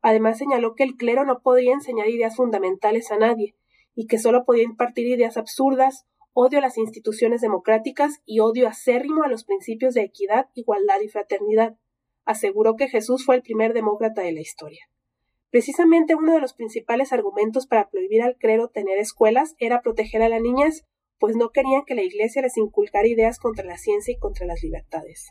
Además 0.01 0.39
señaló 0.39 0.75
que 0.75 0.83
el 0.83 0.97
clero 0.97 1.25
no 1.25 1.41
podía 1.41 1.73
enseñar 1.73 2.09
ideas 2.09 2.35
fundamentales 2.35 3.13
a 3.13 3.19
nadie, 3.19 3.55
y 3.95 4.07
que 4.09 4.19
sólo 4.19 4.45
podía 4.45 4.65
impartir 4.65 5.07
ideas 5.07 5.37
absurdas, 5.37 6.05
odio 6.33 6.59
a 6.59 6.63
las 6.63 6.79
instituciones 6.79 7.41
democráticas 7.41 8.21
y 8.25 8.41
odio 8.41 8.67
acérrimo 8.67 9.23
a 9.23 9.29
los 9.29 9.45
principios 9.45 9.95
de 9.95 10.03
equidad, 10.03 10.49
igualdad 10.55 11.01
y 11.01 11.09
fraternidad. 11.09 11.77
Aseguró 12.25 12.75
que 12.75 12.89
Jesús 12.89 13.25
fue 13.25 13.37
el 13.37 13.43
primer 13.43 13.73
demócrata 13.73 14.23
de 14.23 14.33
la 14.33 14.41
historia. 14.41 14.89
Precisamente 15.51 16.15
uno 16.15 16.33
de 16.33 16.41
los 16.41 16.55
principales 16.55 17.13
argumentos 17.13 17.67
para 17.67 17.91
prohibir 17.91 18.23
al 18.23 18.37
clero 18.37 18.69
tener 18.69 18.99
escuelas 18.99 19.55
era 19.59 19.83
proteger 19.83 20.23
a 20.23 20.29
las 20.29 20.41
niñas, 20.41 20.87
pues 21.23 21.37
no 21.37 21.51
querían 21.51 21.85
que 21.87 21.95
la 21.95 22.03
Iglesia 22.03 22.43
les 22.43 22.57
inculcara 22.57 23.07
ideas 23.07 23.39
contra 23.39 23.65
la 23.65 23.79
ciencia 23.79 24.13
y 24.13 24.19
contra 24.19 24.45
las 24.45 24.61
libertades. 24.61 25.31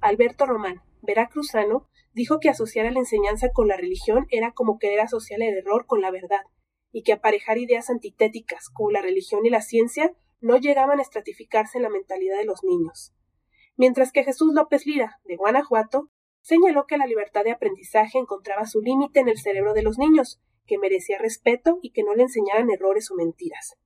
Alberto 0.00 0.44
Román, 0.44 0.82
veracruzano, 1.02 1.86
dijo 2.14 2.40
que 2.40 2.48
asociar 2.48 2.86
a 2.86 2.90
la 2.90 2.98
enseñanza 2.98 3.50
con 3.52 3.68
la 3.68 3.76
religión 3.76 4.26
era 4.30 4.50
como 4.50 4.76
querer 4.76 4.98
asociar 4.98 5.40
el 5.40 5.56
error 5.56 5.86
con 5.86 6.00
la 6.00 6.10
verdad, 6.10 6.40
y 6.90 7.04
que 7.04 7.12
aparejar 7.12 7.58
ideas 7.58 7.90
antitéticas 7.90 8.70
como 8.70 8.90
la 8.90 9.02
religión 9.02 9.46
y 9.46 9.50
la 9.50 9.60
ciencia 9.60 10.10
no 10.40 10.56
llegaban 10.56 10.98
a 10.98 11.02
estratificarse 11.02 11.78
en 11.78 11.84
la 11.84 11.90
mentalidad 11.90 12.38
de 12.38 12.46
los 12.46 12.64
niños. 12.64 13.14
Mientras 13.76 14.10
que 14.10 14.24
Jesús 14.24 14.52
López 14.52 14.84
Lira, 14.84 15.20
de 15.26 15.36
Guanajuato, 15.36 16.10
señaló 16.40 16.86
que 16.88 16.98
la 16.98 17.06
libertad 17.06 17.44
de 17.44 17.52
aprendizaje 17.52 18.18
encontraba 18.18 18.66
su 18.66 18.80
límite 18.80 19.20
en 19.20 19.28
el 19.28 19.38
cerebro 19.38 19.74
de 19.74 19.82
los 19.82 19.96
niños, 19.96 20.40
que 20.66 20.76
merecía 20.76 21.18
respeto 21.18 21.78
y 21.82 21.92
que 21.92 22.02
no 22.02 22.16
le 22.16 22.24
enseñaran 22.24 22.68
errores 22.68 23.12
o 23.12 23.14
mentiras. 23.14 23.76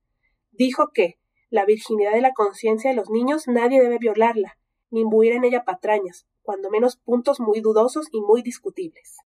Dijo 0.59 0.91
que 0.93 1.17
la 1.49 1.63
virginidad 1.63 2.11
de 2.11 2.19
la 2.19 2.33
conciencia 2.33 2.89
de 2.89 2.95
los 2.97 3.09
niños 3.09 3.47
nadie 3.47 3.81
debe 3.81 3.97
violarla, 3.97 4.57
ni 4.91 4.99
imbuir 4.99 5.31
en 5.31 5.45
ella 5.45 5.63
patrañas, 5.63 6.27
cuando 6.41 6.69
menos 6.69 6.97
puntos 6.97 7.39
muy 7.39 7.61
dudosos 7.61 8.07
y 8.11 8.19
muy 8.19 8.41
discutibles. 8.41 9.19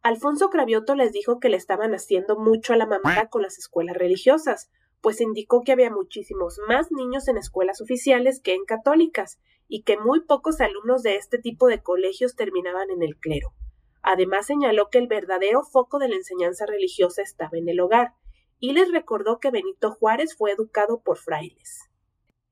Alfonso 0.00 0.48
Cravioto 0.48 0.94
les 0.94 1.12
dijo 1.12 1.38
que 1.38 1.50
le 1.50 1.58
estaban 1.58 1.92
haciendo 1.92 2.38
mucho 2.38 2.72
a 2.72 2.76
la 2.76 2.86
mamá 2.86 3.26
con 3.28 3.42
las 3.42 3.58
escuelas 3.58 3.94
religiosas, 3.94 4.70
pues 5.02 5.20
indicó 5.20 5.64
que 5.64 5.72
había 5.72 5.90
muchísimos 5.90 6.58
más 6.66 6.90
niños 6.92 7.28
en 7.28 7.36
escuelas 7.36 7.82
oficiales 7.82 8.40
que 8.40 8.54
en 8.54 8.64
católicas, 8.64 9.38
y 9.68 9.82
que 9.82 9.98
muy 9.98 10.22
pocos 10.22 10.62
alumnos 10.62 11.02
de 11.02 11.16
este 11.16 11.36
tipo 11.36 11.66
de 11.66 11.82
colegios 11.82 12.36
terminaban 12.36 12.88
en 12.88 13.02
el 13.02 13.18
clero. 13.18 13.52
Además 14.00 14.46
señaló 14.46 14.88
que 14.88 14.96
el 14.96 15.08
verdadero 15.08 15.62
foco 15.62 15.98
de 15.98 16.08
la 16.08 16.16
enseñanza 16.16 16.64
religiosa 16.64 17.20
estaba 17.20 17.58
en 17.58 17.68
el 17.68 17.80
hogar, 17.80 18.14
y 18.60 18.72
les 18.72 18.90
recordó 18.90 19.38
que 19.38 19.50
Benito 19.50 19.92
Juárez 19.92 20.34
fue 20.36 20.52
educado 20.52 21.00
por 21.00 21.18
frailes. 21.18 21.90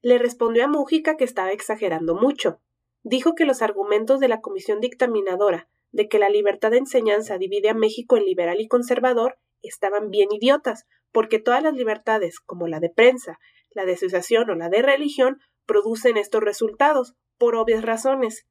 Le 0.03 0.19
respondió 0.19 0.65
a 0.65 0.69
Mújica 0.69 1.17
que 1.17 1.25
estaba 1.25 1.53
exagerando 1.53 2.15
mucho. 2.15 2.61
Dijo 3.03 3.35
que 3.35 3.45
los 3.45 3.63
argumentos 3.63 4.21
de 4.21 4.29
la 4.29 4.41
comisión 4.41 4.81
dictaminadora 4.81 5.69
de 5.93 6.09
que 6.09 6.19
la 6.19 6.29
libertad 6.29 6.71
de 6.71 6.79
enseñanza 6.79 7.39
divide 7.39 7.71
a 7.71 7.75
México 7.75 8.17
en 8.17 8.25
liberal 8.25 8.61
y 8.61 8.69
conservador 8.69 9.39
estaban 9.63 10.11
bien 10.11 10.29
idiotas, 10.31 10.85
porque 11.11 11.39
todas 11.39 11.63
las 11.63 11.75
libertades, 11.75 12.41
como 12.41 12.69
la 12.69 12.81
de 12.81 12.91
prensa, 12.91 13.39
la 13.71 13.85
de 13.85 13.95
asociación 13.95 14.51
o 14.51 14.55
la 14.55 14.69
de 14.69 14.83
religión, 14.83 15.39
producen 15.65 16.17
estos 16.17 16.43
resultados, 16.43 17.15
por 17.39 17.57
obvias 17.57 17.85
razones. 17.85 18.47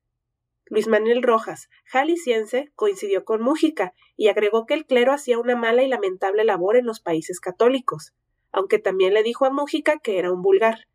Luis 0.68 0.88
Manuel 0.88 1.22
Rojas, 1.22 1.70
jalisciense, 1.86 2.72
coincidió 2.76 3.24
con 3.24 3.42
Mújica 3.42 3.94
y 4.16 4.30
agregó 4.30 4.66
que 4.66 4.74
el 4.74 4.86
clero 4.86 5.14
hacía 5.14 5.38
una 5.38 5.56
mala 5.56 5.84
y 5.84 5.88
lamentable 5.88 6.44
labor 6.44 6.76
en 6.76 6.86
los 6.86 7.00
países 7.00 7.40
católicos, 7.40 8.14
aunque 8.52 8.80
también 8.80 9.14
le 9.14 9.22
dijo 9.22 9.46
a 9.46 9.52
Mújica 9.52 10.00
que 10.00 10.18
era 10.18 10.32
un 10.32 10.42
vulgar. 10.42 10.88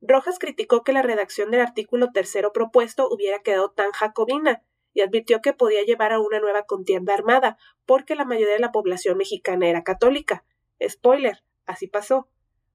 Rojas 0.00 0.38
criticó 0.38 0.84
que 0.84 0.92
la 0.92 1.02
redacción 1.02 1.50
del 1.50 1.60
artículo 1.60 2.12
tercero 2.12 2.52
propuesto 2.52 3.08
hubiera 3.10 3.42
quedado 3.42 3.72
tan 3.72 3.90
jacobina 3.90 4.62
y 4.92 5.00
advirtió 5.00 5.42
que 5.42 5.52
podía 5.52 5.82
llevar 5.82 6.12
a 6.12 6.20
una 6.20 6.38
nueva 6.38 6.62
contienda 6.62 7.12
armada, 7.12 7.58
porque 7.86 8.14
la 8.14 8.24
mayoría 8.24 8.54
de 8.54 8.60
la 8.60 8.72
población 8.72 9.18
mexicana 9.18 9.68
era 9.68 9.82
católica. 9.82 10.44
Spoiler, 10.80 11.42
así 11.66 11.88
pasó 11.88 12.28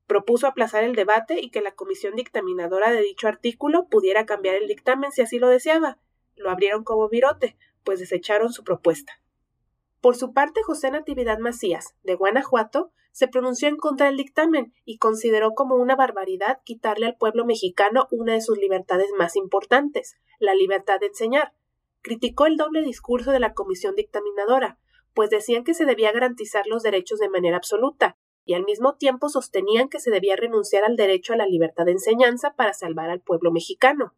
propuso 0.08 0.48
aplazar 0.48 0.84
el 0.84 0.96
debate 0.96 1.40
y 1.42 1.50
que 1.50 1.62
la 1.62 1.72
comisión 1.72 2.16
dictaminadora 2.16 2.92
de 2.92 3.02
dicho 3.02 3.28
artículo 3.28 3.88
pudiera 3.88 4.26
cambiar 4.26 4.56
el 4.56 4.68
dictamen 4.68 5.12
si 5.12 5.22
así 5.22 5.40
lo 5.40 5.50
deseaba. 5.50 5.98
Lo 6.36 6.50
abrieron 6.50 6.84
como 6.84 7.10
virote, 7.10 7.58
pues 7.84 8.00
desecharon 8.00 8.52
su 8.52 8.64
propuesta. 8.64 9.22
Por 10.02 10.16
su 10.16 10.34
parte, 10.34 10.62
José 10.64 10.92
Natividad 10.92 11.40
Macías, 11.40 11.96
de 12.04 12.16
Guanajuato, 12.16 12.92
se 13.12 13.28
pronunció 13.28 13.70
en 13.70 13.78
contra 13.78 14.08
del 14.08 14.18
dictamen 14.18 14.74
y 14.84 14.98
consideró 14.98 15.54
como 15.54 15.76
una 15.76 15.96
barbaridad 15.96 16.60
quitarle 16.66 17.06
al 17.06 17.16
pueblo 17.16 17.46
mexicano 17.46 18.08
una 18.12 18.34
de 18.34 18.42
sus 18.42 18.58
libertades 18.58 19.08
más 19.18 19.38
importantes, 19.38 20.18
la 20.38 20.54
libertad 20.54 21.00
de 21.00 21.08
enseñar. 21.08 21.54
Criticó 22.02 22.46
el 22.46 22.58
doble 22.58 22.82
discurso 22.82 23.32
de 23.32 23.40
la 23.40 23.54
comisión 23.54 23.96
dictaminadora, 23.96 24.80
pues 25.14 25.30
decían 25.30 25.64
que 25.64 25.74
se 25.74 25.86
debía 25.86 26.12
garantizar 26.12 26.68
los 26.68 26.84
derechos 26.84 27.20
de 27.20 27.30
manera 27.30 27.56
absoluta, 27.56 28.18
y 28.44 28.54
al 28.54 28.66
mismo 28.66 28.96
tiempo 28.96 29.30
sostenían 29.30 29.90
que 29.90 30.00
se 30.00 30.12
debía 30.12 30.36
renunciar 30.36 30.84
al 30.84 30.98
derecho 30.98 31.34
a 31.34 31.38
la 31.38 31.48
libertad 31.48 31.86
de 31.86 31.94
enseñanza 31.94 32.54
para 32.56 32.74
salvar 32.74 33.10
al 33.10 33.22
pueblo 33.22 33.52
mexicano. 33.52 34.14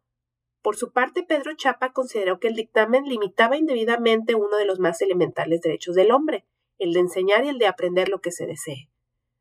Por 0.68 0.76
su 0.76 0.92
parte, 0.92 1.22
Pedro 1.22 1.56
Chapa 1.56 1.94
consideró 1.94 2.38
que 2.40 2.48
el 2.48 2.54
dictamen 2.54 3.04
limitaba 3.04 3.56
indebidamente 3.56 4.34
uno 4.34 4.58
de 4.58 4.66
los 4.66 4.78
más 4.80 5.00
elementales 5.00 5.62
derechos 5.62 5.94
del 5.94 6.10
hombre, 6.10 6.44
el 6.76 6.92
de 6.92 7.00
enseñar 7.00 7.42
y 7.46 7.48
el 7.48 7.56
de 7.56 7.66
aprender 7.66 8.10
lo 8.10 8.20
que 8.20 8.32
se 8.32 8.44
desee. 8.44 8.90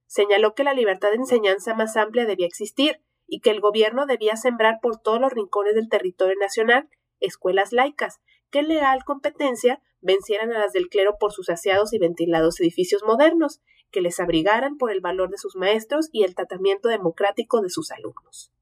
Señaló 0.06 0.56
que 0.56 0.64
la 0.64 0.74
libertad 0.74 1.10
de 1.10 1.18
enseñanza 1.18 1.74
más 1.74 1.98
amplia 1.98 2.26
debía 2.26 2.48
existir 2.48 3.02
y 3.28 3.42
que 3.42 3.50
el 3.50 3.60
gobierno 3.60 4.06
debía 4.06 4.38
sembrar 4.38 4.80
por 4.82 5.02
todos 5.02 5.20
los 5.20 5.34
rincones 5.34 5.76
del 5.76 5.90
territorio 5.90 6.36
nacional 6.40 6.88
escuelas 7.20 7.74
laicas 7.74 8.22
que 8.50 8.60
en 8.60 8.70
legal 8.70 9.04
competencia 9.04 9.82
vencieran 10.00 10.54
a 10.54 10.60
las 10.60 10.72
del 10.72 10.88
clero 10.88 11.18
por 11.20 11.34
sus 11.34 11.50
aseados 11.50 11.92
y 11.92 12.00
ventilados 12.00 12.62
edificios 12.62 13.04
modernos, 13.04 13.60
que 13.92 14.00
les 14.00 14.22
abrigaran 14.22 14.78
por 14.78 14.92
el 14.92 15.02
valor 15.02 15.30
de 15.30 15.38
sus 15.38 15.58
maestros 15.58 16.08
y 16.14 16.24
el 16.24 16.36
tratamiento 16.36 16.88
democrático 16.88 17.60
de 17.60 17.70
sus 17.70 17.92
alumnos. 17.92 18.54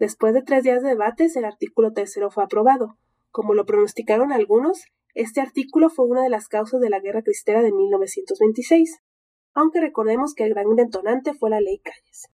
Después 0.00 0.32
de 0.32 0.40
tres 0.40 0.64
días 0.64 0.82
de 0.82 0.88
debates, 0.88 1.36
el 1.36 1.44
artículo 1.44 1.92
tercero 1.92 2.30
fue 2.30 2.42
aprobado. 2.42 2.96
Como 3.30 3.52
lo 3.52 3.66
pronosticaron 3.66 4.32
algunos, 4.32 4.86
este 5.14 5.42
artículo 5.42 5.90
fue 5.90 6.06
una 6.06 6.22
de 6.22 6.30
las 6.30 6.48
causas 6.48 6.80
de 6.80 6.88
la 6.88 7.00
Guerra 7.00 7.20
Cristera 7.22 7.60
de 7.60 7.70
1926, 7.70 9.02
aunque 9.52 9.78
recordemos 9.78 10.32
que 10.32 10.44
el 10.44 10.54
gran 10.54 10.74
detonante 10.74 11.34
fue 11.34 11.50
la 11.50 11.60
Ley 11.60 11.80
Calles. 11.80 12.30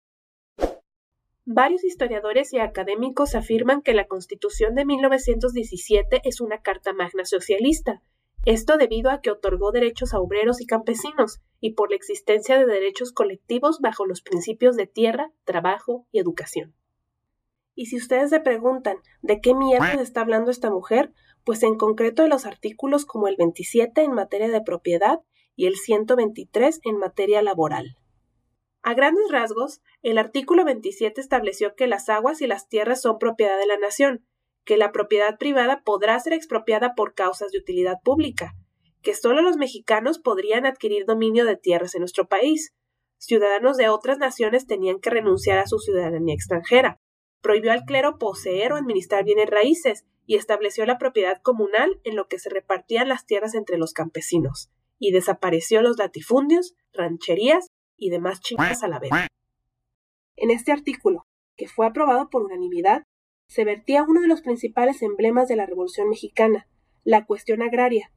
Varios 1.44 1.82
historiadores 1.82 2.52
y 2.52 2.60
académicos 2.60 3.34
afirman 3.34 3.82
que 3.82 3.94
la 3.94 4.06
Constitución 4.06 4.76
de 4.76 4.84
1917 4.84 6.20
es 6.22 6.40
una 6.40 6.62
Carta 6.62 6.92
Magna 6.92 7.24
socialista, 7.24 8.00
esto 8.44 8.76
debido 8.76 9.10
a 9.10 9.20
que 9.20 9.32
otorgó 9.32 9.72
derechos 9.72 10.14
a 10.14 10.20
obreros 10.20 10.60
y 10.60 10.66
campesinos, 10.66 11.40
y 11.58 11.72
por 11.72 11.90
la 11.90 11.96
existencia 11.96 12.60
de 12.60 12.66
derechos 12.66 13.10
colectivos 13.10 13.80
bajo 13.80 14.06
los 14.06 14.22
principios 14.22 14.76
de 14.76 14.86
tierra, 14.86 15.32
trabajo 15.44 16.06
y 16.12 16.20
educación. 16.20 16.75
Y 17.76 17.86
si 17.86 17.96
ustedes 17.98 18.30
se 18.30 18.40
preguntan 18.40 18.96
de 19.22 19.40
qué 19.40 19.54
mierda 19.54 20.00
está 20.00 20.22
hablando 20.22 20.50
esta 20.50 20.70
mujer, 20.70 21.12
pues 21.44 21.62
en 21.62 21.76
concreto 21.76 22.22
de 22.22 22.28
los 22.28 22.46
artículos 22.46 23.04
como 23.06 23.28
el 23.28 23.36
27 23.36 24.02
en 24.02 24.12
materia 24.12 24.48
de 24.48 24.62
propiedad 24.62 25.20
y 25.54 25.66
el 25.66 25.76
123 25.76 26.80
en 26.82 26.98
materia 26.98 27.42
laboral. 27.42 27.96
A 28.82 28.94
grandes 28.94 29.30
rasgos, 29.30 29.82
el 30.02 30.16
artículo 30.16 30.64
27 30.64 31.20
estableció 31.20 31.74
que 31.74 31.86
las 31.86 32.08
aguas 32.08 32.40
y 32.40 32.46
las 32.46 32.68
tierras 32.68 33.02
son 33.02 33.18
propiedad 33.18 33.58
de 33.58 33.66
la 33.66 33.76
nación, 33.76 34.24
que 34.64 34.76
la 34.76 34.90
propiedad 34.90 35.38
privada 35.38 35.82
podrá 35.84 36.18
ser 36.18 36.32
expropiada 36.32 36.94
por 36.94 37.14
causas 37.14 37.52
de 37.52 37.58
utilidad 37.58 37.98
pública, 38.02 38.54
que 39.02 39.14
solo 39.14 39.42
los 39.42 39.56
mexicanos 39.56 40.18
podrían 40.18 40.66
adquirir 40.66 41.04
dominio 41.04 41.44
de 41.44 41.56
tierras 41.56 41.94
en 41.94 42.00
nuestro 42.00 42.26
país. 42.26 42.74
Ciudadanos 43.18 43.76
de 43.76 43.88
otras 43.88 44.18
naciones 44.18 44.66
tenían 44.66 44.98
que 44.98 45.10
renunciar 45.10 45.58
a 45.58 45.66
su 45.66 45.78
ciudadanía 45.78 46.34
extranjera. 46.34 47.00
Prohibió 47.40 47.72
al 47.72 47.84
clero 47.84 48.18
poseer 48.18 48.72
o 48.72 48.76
administrar 48.76 49.24
bienes 49.24 49.48
raíces 49.48 50.04
y 50.26 50.36
estableció 50.36 50.84
la 50.86 50.98
propiedad 50.98 51.40
comunal 51.42 52.00
en 52.04 52.16
lo 52.16 52.28
que 52.28 52.38
se 52.38 52.50
repartían 52.50 53.08
las 53.08 53.26
tierras 53.26 53.54
entre 53.54 53.78
los 53.78 53.92
campesinos, 53.92 54.70
y 54.98 55.12
desapareció 55.12 55.82
los 55.82 55.98
latifundios, 55.98 56.74
rancherías 56.92 57.68
y 57.96 58.10
demás 58.10 58.40
chingas 58.40 58.82
a 58.82 58.88
la 58.88 58.98
vez. 58.98 59.10
En 60.36 60.50
este 60.50 60.72
artículo, 60.72 61.26
que 61.56 61.68
fue 61.68 61.86
aprobado 61.86 62.28
por 62.28 62.42
unanimidad, 62.42 63.04
se 63.48 63.64
vertía 63.64 64.02
uno 64.02 64.20
de 64.20 64.28
los 64.28 64.42
principales 64.42 65.02
emblemas 65.02 65.48
de 65.48 65.56
la 65.56 65.66
Revolución 65.66 66.08
mexicana, 66.08 66.66
la 67.04 67.24
cuestión 67.24 67.62
agraria. 67.62 68.12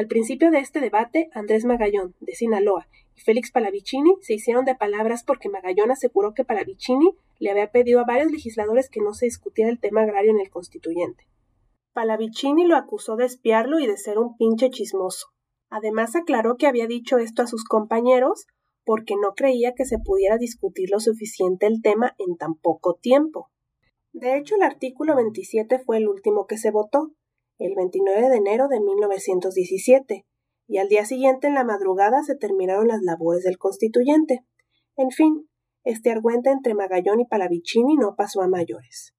Al 0.00 0.06
principio 0.06 0.50
de 0.50 0.60
este 0.60 0.80
debate, 0.80 1.28
Andrés 1.34 1.66
Magallón, 1.66 2.14
de 2.20 2.34
Sinaloa, 2.34 2.88
y 3.14 3.20
Félix 3.20 3.50
Palavicini 3.50 4.14
se 4.22 4.32
hicieron 4.32 4.64
de 4.64 4.74
palabras 4.74 5.24
porque 5.24 5.50
Magallón 5.50 5.90
aseguró 5.90 6.32
que 6.32 6.42
Palavicini 6.42 7.10
le 7.38 7.50
había 7.50 7.70
pedido 7.70 8.00
a 8.00 8.06
varios 8.06 8.32
legisladores 8.32 8.88
que 8.88 9.02
no 9.02 9.12
se 9.12 9.26
discutiera 9.26 9.70
el 9.70 9.78
tema 9.78 10.00
agrario 10.00 10.30
en 10.30 10.40
el 10.40 10.48
constituyente. 10.48 11.26
Palavicini 11.92 12.64
lo 12.64 12.76
acusó 12.76 13.16
de 13.16 13.26
espiarlo 13.26 13.78
y 13.78 13.86
de 13.86 13.98
ser 13.98 14.18
un 14.18 14.38
pinche 14.38 14.70
chismoso. 14.70 15.26
Además 15.68 16.16
aclaró 16.16 16.56
que 16.56 16.66
había 16.66 16.86
dicho 16.86 17.18
esto 17.18 17.42
a 17.42 17.46
sus 17.46 17.64
compañeros 17.64 18.46
porque 18.86 19.16
no 19.20 19.34
creía 19.34 19.74
que 19.74 19.84
se 19.84 19.98
pudiera 19.98 20.38
discutir 20.38 20.88
lo 20.90 21.00
suficiente 21.00 21.66
el 21.66 21.82
tema 21.82 22.14
en 22.16 22.38
tan 22.38 22.54
poco 22.54 22.94
tiempo. 22.94 23.50
De 24.14 24.38
hecho, 24.38 24.54
el 24.54 24.62
artículo 24.62 25.14
27 25.14 25.78
fue 25.78 25.98
el 25.98 26.08
último 26.08 26.46
que 26.46 26.56
se 26.56 26.70
votó, 26.70 27.10
el 27.60 27.74
29 27.76 28.28
de 28.30 28.36
enero 28.36 28.68
de 28.68 28.80
1917, 28.80 30.26
y 30.66 30.78
al 30.78 30.88
día 30.88 31.04
siguiente 31.04 31.46
en 31.46 31.54
la 31.54 31.64
madrugada 31.64 32.22
se 32.22 32.34
terminaron 32.34 32.88
las 32.88 33.02
labores 33.02 33.44
del 33.44 33.58
constituyente. 33.58 34.44
En 34.96 35.10
fin, 35.10 35.48
este 35.84 36.10
argüente 36.10 36.50
entre 36.50 36.74
Magallón 36.74 37.20
y 37.20 37.26
Palavicini 37.26 37.96
no 37.96 38.14
pasó 38.16 38.40
a 38.42 38.48
mayores. 38.48 39.14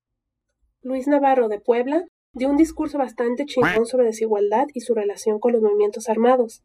Luis 0.82 1.08
Navarro 1.08 1.50
de 1.50 1.60
Puebla 1.60 2.06
dio 2.34 2.50
un 2.50 2.58
discurso 2.58 2.98
bastante 2.98 3.46
chingón 3.46 3.86
sobre 3.86 4.08
desigualdad 4.08 4.66
y 4.74 4.82
su 4.82 4.96
relación 4.96 5.40
con 5.40 5.54
los 5.54 5.62
movimientos 5.62 6.10
armados. 6.10 6.64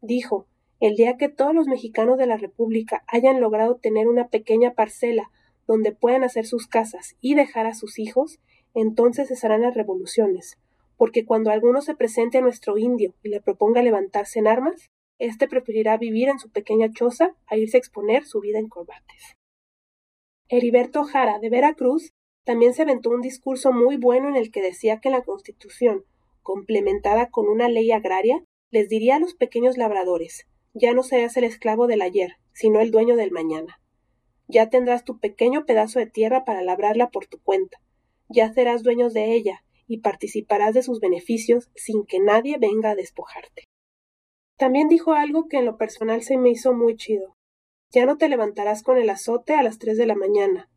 Dijo 0.00 0.46
el 0.80 0.96
día 0.96 1.16
que 1.16 1.28
todos 1.28 1.54
los 1.54 1.68
mexicanos 1.68 2.18
de 2.18 2.26
la 2.26 2.36
República 2.36 3.04
hayan 3.06 3.40
logrado 3.40 3.76
tener 3.76 4.08
una 4.08 4.26
pequeña 4.26 4.72
parcela 4.72 5.30
donde 5.68 5.92
puedan 5.92 6.24
hacer 6.24 6.46
sus 6.46 6.66
casas 6.66 7.14
y 7.20 7.36
dejar 7.36 7.66
a 7.66 7.74
sus 7.74 8.00
hijos, 8.00 8.40
entonces 8.74 9.28
cesarán 9.28 9.62
las 9.62 9.76
revoluciones, 9.76 10.58
porque 11.02 11.24
cuando 11.24 11.50
alguno 11.50 11.82
se 11.82 11.96
presente 11.96 12.38
a 12.38 12.42
nuestro 12.42 12.78
indio 12.78 13.12
y 13.24 13.28
le 13.28 13.40
proponga 13.40 13.82
levantarse 13.82 14.38
en 14.38 14.46
armas, 14.46 14.88
éste 15.18 15.48
preferirá 15.48 15.96
vivir 15.96 16.28
en 16.28 16.38
su 16.38 16.48
pequeña 16.48 16.92
choza 16.92 17.34
a 17.48 17.56
irse 17.56 17.76
a 17.76 17.80
exponer 17.80 18.24
su 18.24 18.38
vida 18.38 18.60
en 18.60 18.68
combates. 18.68 19.34
Heriberto 20.48 21.02
Jara, 21.02 21.40
de 21.40 21.50
Veracruz, 21.50 22.12
también 22.44 22.72
se 22.72 22.82
aventó 22.82 23.10
un 23.10 23.20
discurso 23.20 23.72
muy 23.72 23.96
bueno 23.96 24.28
en 24.28 24.36
el 24.36 24.52
que 24.52 24.62
decía 24.62 25.00
que 25.00 25.10
la 25.10 25.22
Constitución, 25.22 26.04
complementada 26.40 27.30
con 27.30 27.48
una 27.48 27.68
ley 27.68 27.90
agraria, 27.90 28.44
les 28.70 28.88
diría 28.88 29.16
a 29.16 29.18
los 29.18 29.34
pequeños 29.34 29.76
labradores 29.76 30.46
ya 30.72 30.94
no 30.94 31.02
serás 31.02 31.36
el 31.36 31.42
esclavo 31.42 31.88
del 31.88 32.00
ayer, 32.00 32.36
sino 32.52 32.78
el 32.78 32.92
dueño 32.92 33.16
del 33.16 33.32
mañana. 33.32 33.80
Ya 34.46 34.70
tendrás 34.70 35.02
tu 35.02 35.18
pequeño 35.18 35.66
pedazo 35.66 35.98
de 35.98 36.06
tierra 36.06 36.44
para 36.44 36.62
labrarla 36.62 37.10
por 37.10 37.26
tu 37.26 37.42
cuenta. 37.42 37.78
Ya 38.28 38.52
serás 38.52 38.84
dueño 38.84 39.10
de 39.10 39.34
ella 39.34 39.64
y 39.92 39.98
participarás 39.98 40.72
de 40.72 40.82
sus 40.82 41.00
beneficios 41.00 41.70
sin 41.74 42.06
que 42.06 42.18
nadie 42.18 42.56
venga 42.58 42.92
a 42.92 42.94
despojarte. 42.94 43.64
También 44.56 44.88
dijo 44.88 45.12
algo 45.12 45.48
que 45.48 45.58
en 45.58 45.66
lo 45.66 45.76
personal 45.76 46.22
se 46.22 46.38
me 46.38 46.48
hizo 46.48 46.72
muy 46.72 46.96
chido. 46.96 47.36
Ya 47.90 48.06
no 48.06 48.16
te 48.16 48.30
levantarás 48.30 48.82
con 48.82 48.96
el 48.96 49.10
azote 49.10 49.52
a 49.52 49.62
las 49.62 49.78
tres 49.78 49.98
de 49.98 50.06
la 50.06 50.14
mañana, 50.14 50.70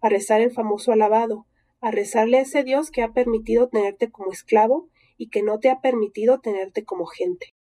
a 0.00 0.08
rezar 0.08 0.40
el 0.40 0.52
famoso 0.52 0.92
alabado, 0.92 1.46
a 1.80 1.90
rezarle 1.90 2.38
a 2.38 2.42
ese 2.42 2.62
Dios 2.62 2.92
que 2.92 3.02
ha 3.02 3.12
permitido 3.12 3.68
tenerte 3.68 4.08
como 4.08 4.30
esclavo 4.30 4.88
y 5.16 5.30
que 5.30 5.42
no 5.42 5.58
te 5.58 5.68
ha 5.68 5.80
permitido 5.80 6.38
tenerte 6.38 6.84
como 6.84 7.06
gente. 7.06 7.56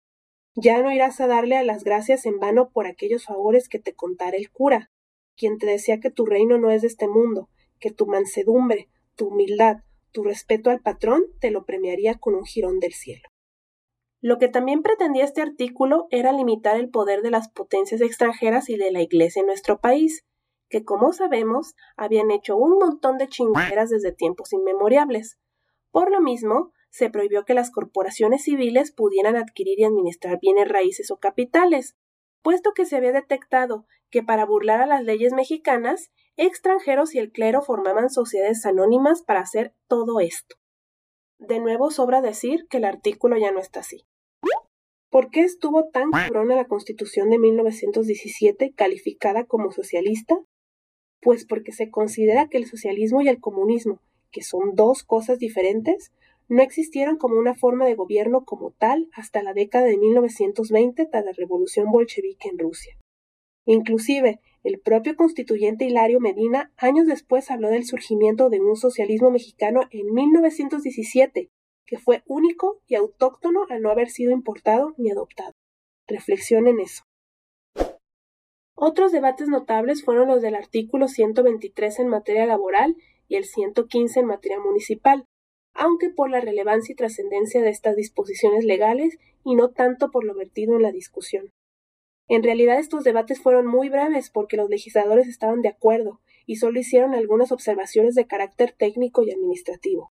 Ya 0.56 0.82
no 0.82 0.92
irás 0.92 1.22
a 1.22 1.26
darle 1.26 1.56
a 1.56 1.62
las 1.62 1.84
gracias 1.84 2.26
en 2.26 2.38
vano 2.38 2.68
por 2.68 2.86
aquellos 2.86 3.24
favores 3.24 3.70
que 3.70 3.78
te 3.78 3.94
contara 3.94 4.36
el 4.36 4.50
cura, 4.50 4.90
quien 5.38 5.56
te 5.56 5.64
decía 5.64 6.00
que 6.00 6.10
tu 6.10 6.26
reino 6.26 6.58
no 6.58 6.70
es 6.70 6.82
de 6.82 6.88
este 6.88 7.08
mundo, 7.08 7.48
que 7.80 7.92
tu 7.92 8.06
mansedumbre, 8.06 8.90
tu 9.16 9.28
humildad, 9.28 9.78
tu 10.12 10.24
respeto 10.24 10.70
al 10.70 10.80
patrón 10.80 11.24
te 11.40 11.50
lo 11.50 11.64
premiaría 11.64 12.14
con 12.14 12.34
un 12.34 12.44
jirón 12.44 12.78
del 12.80 12.92
cielo. 12.92 13.28
Lo 14.20 14.38
que 14.38 14.48
también 14.48 14.82
pretendía 14.82 15.24
este 15.24 15.42
artículo 15.42 16.08
era 16.10 16.32
limitar 16.32 16.76
el 16.76 16.90
poder 16.90 17.22
de 17.22 17.30
las 17.30 17.48
potencias 17.48 18.00
extranjeras 18.00 18.68
y 18.68 18.76
de 18.76 18.90
la 18.90 19.00
Iglesia 19.00 19.40
en 19.40 19.46
nuestro 19.46 19.80
país, 19.80 20.26
que 20.68 20.84
como 20.84 21.12
sabemos 21.12 21.74
habían 21.96 22.30
hecho 22.30 22.56
un 22.56 22.78
montón 22.78 23.16
de 23.16 23.28
chingaderas 23.28 23.90
desde 23.90 24.12
tiempos 24.12 24.52
inmemoriales. 24.52 25.38
Por 25.90 26.10
lo 26.10 26.20
mismo, 26.20 26.72
se 26.90 27.10
prohibió 27.10 27.44
que 27.44 27.54
las 27.54 27.70
corporaciones 27.70 28.42
civiles 28.42 28.92
pudieran 28.92 29.36
adquirir 29.36 29.78
y 29.78 29.84
administrar 29.84 30.38
bienes 30.40 30.68
raíces 30.68 31.10
o 31.10 31.18
capitales, 31.18 31.96
puesto 32.42 32.72
que 32.72 32.86
se 32.86 32.96
había 32.96 33.12
detectado 33.12 33.86
que 34.10 34.22
para 34.22 34.46
burlar 34.46 34.80
a 34.80 34.86
las 34.86 35.04
leyes 35.04 35.32
mexicanas, 35.32 36.10
extranjeros 36.36 37.14
y 37.14 37.18
el 37.18 37.30
clero 37.32 37.62
formaban 37.62 38.10
sociedades 38.10 38.64
anónimas 38.64 39.22
para 39.22 39.40
hacer 39.40 39.74
todo 39.86 40.20
esto. 40.20 40.56
De 41.38 41.60
nuevo 41.60 41.90
sobra 41.90 42.20
decir 42.20 42.66
que 42.68 42.78
el 42.78 42.84
artículo 42.84 43.36
ya 43.38 43.52
no 43.52 43.60
está 43.60 43.80
así. 43.80 44.04
¿Por 45.10 45.30
qué 45.30 45.40
estuvo 45.40 45.88
tan 45.88 46.10
cabrona 46.10 46.54
la 46.54 46.66
Constitución 46.66 47.30
de 47.30 47.38
1917 47.38 48.72
calificada 48.74 49.44
como 49.44 49.70
socialista? 49.72 50.36
Pues 51.20 51.46
porque 51.46 51.72
se 51.72 51.90
considera 51.90 52.48
que 52.48 52.58
el 52.58 52.66
socialismo 52.66 53.22
y 53.22 53.28
el 53.28 53.40
comunismo, 53.40 54.00
que 54.30 54.42
son 54.42 54.74
dos 54.74 55.04
cosas 55.04 55.38
diferentes, 55.38 56.12
no 56.48 56.62
existieron 56.62 57.16
como 57.16 57.38
una 57.38 57.54
forma 57.54 57.86
de 57.86 57.94
gobierno 57.94 58.44
como 58.44 58.72
tal 58.72 59.08
hasta 59.12 59.42
la 59.42 59.54
década 59.54 59.86
de 59.86 59.96
1920 59.96 61.06
tras 61.06 61.24
la 61.24 61.32
revolución 61.32 61.90
bolchevique 61.90 62.48
en 62.48 62.58
Rusia. 62.58 62.98
Inclusive, 63.70 64.40
el 64.64 64.80
propio 64.80 65.14
constituyente 65.14 65.84
Hilario 65.84 66.20
Medina 66.20 66.72
años 66.78 67.06
después 67.06 67.50
habló 67.50 67.68
del 67.68 67.84
surgimiento 67.84 68.48
de 68.48 68.62
un 68.62 68.76
socialismo 68.76 69.30
mexicano 69.30 69.82
en 69.90 70.10
1917, 70.14 71.50
que 71.84 71.98
fue 71.98 72.22
único 72.24 72.80
y 72.86 72.94
autóctono 72.94 73.66
al 73.68 73.82
no 73.82 73.90
haber 73.90 74.08
sido 74.08 74.32
importado 74.32 74.94
ni 74.96 75.10
adoptado. 75.10 75.52
Reflexionen 76.06 76.80
eso. 76.80 77.02
Otros 78.74 79.12
debates 79.12 79.48
notables 79.48 80.02
fueron 80.02 80.28
los 80.28 80.40
del 80.40 80.54
artículo 80.54 81.06
123 81.06 81.98
en 81.98 82.08
materia 82.08 82.46
laboral 82.46 82.96
y 83.28 83.36
el 83.36 83.44
115 83.44 84.20
en 84.20 84.26
materia 84.26 84.60
municipal, 84.60 85.26
aunque 85.74 86.08
por 86.08 86.30
la 86.30 86.40
relevancia 86.40 86.94
y 86.94 86.96
trascendencia 86.96 87.60
de 87.60 87.68
estas 87.68 87.96
disposiciones 87.96 88.64
legales 88.64 89.18
y 89.44 89.56
no 89.56 89.68
tanto 89.72 90.10
por 90.10 90.24
lo 90.24 90.34
vertido 90.34 90.74
en 90.74 90.82
la 90.84 90.90
discusión. 90.90 91.50
En 92.28 92.42
realidad 92.42 92.78
estos 92.78 93.04
debates 93.04 93.40
fueron 93.40 93.66
muy 93.66 93.88
breves 93.88 94.28
porque 94.28 94.58
los 94.58 94.68
legisladores 94.68 95.26
estaban 95.26 95.62
de 95.62 95.70
acuerdo 95.70 96.20
y 96.44 96.56
solo 96.56 96.78
hicieron 96.78 97.14
algunas 97.14 97.52
observaciones 97.52 98.14
de 98.14 98.26
carácter 98.26 98.74
técnico 98.76 99.22
y 99.22 99.30
administrativo. 99.30 100.12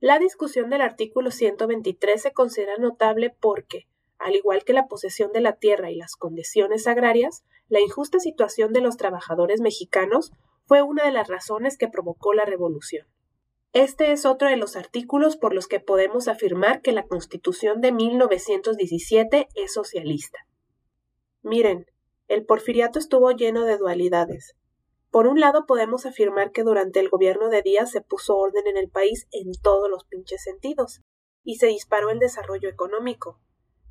La 0.00 0.18
discusión 0.18 0.70
del 0.70 0.80
artículo 0.80 1.30
123 1.30 2.20
se 2.20 2.32
considera 2.32 2.76
notable 2.78 3.34
porque, 3.40 3.86
al 4.18 4.34
igual 4.34 4.64
que 4.64 4.72
la 4.72 4.86
posesión 4.86 5.32
de 5.32 5.42
la 5.42 5.56
tierra 5.56 5.90
y 5.90 5.96
las 5.96 6.16
condiciones 6.16 6.86
agrarias, 6.86 7.44
la 7.68 7.80
injusta 7.80 8.20
situación 8.20 8.72
de 8.72 8.80
los 8.80 8.96
trabajadores 8.96 9.60
mexicanos 9.60 10.32
fue 10.66 10.82
una 10.82 11.04
de 11.04 11.12
las 11.12 11.28
razones 11.28 11.76
que 11.76 11.88
provocó 11.88 12.32
la 12.32 12.44
revolución. 12.44 13.06
Este 13.74 14.12
es 14.12 14.24
otro 14.24 14.48
de 14.48 14.56
los 14.56 14.76
artículos 14.76 15.36
por 15.36 15.54
los 15.54 15.66
que 15.66 15.80
podemos 15.80 16.28
afirmar 16.28 16.80
que 16.80 16.92
la 16.92 17.06
Constitución 17.06 17.80
de 17.80 17.92
1917 17.92 19.48
es 19.54 19.74
socialista. 19.74 20.46
Miren, 21.44 21.84
el 22.26 22.46
porfiriato 22.46 22.98
estuvo 22.98 23.30
lleno 23.30 23.64
de 23.64 23.76
dualidades. 23.76 24.56
Por 25.10 25.26
un 25.26 25.40
lado 25.40 25.66
podemos 25.66 26.06
afirmar 26.06 26.52
que 26.52 26.62
durante 26.62 27.00
el 27.00 27.10
gobierno 27.10 27.50
de 27.50 27.60
Díaz 27.60 27.90
se 27.90 28.00
puso 28.00 28.38
orden 28.38 28.66
en 28.66 28.78
el 28.78 28.88
país 28.88 29.28
en 29.30 29.52
todos 29.62 29.90
los 29.90 30.04
pinches 30.04 30.42
sentidos, 30.42 31.02
y 31.42 31.56
se 31.56 31.66
disparó 31.66 32.08
el 32.08 32.18
desarrollo 32.18 32.70
económico. 32.70 33.42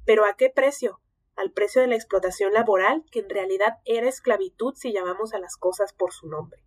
Pero 0.04 0.26
¿a 0.26 0.34
qué 0.36 0.50
precio? 0.50 1.00
Al 1.36 1.52
precio 1.52 1.82
de 1.82 1.88
la 1.88 1.96
explotación 1.96 2.54
laboral, 2.54 3.06
que 3.12 3.20
en 3.20 3.30
realidad 3.30 3.78
era 3.86 4.10
esclavitud 4.10 4.74
si 4.74 4.92
llamamos 4.92 5.36
a 5.36 5.40
las 5.40 5.56
cosas 5.56 5.94
por 5.94 6.12
su 6.12 6.28
nombre. 6.28 6.64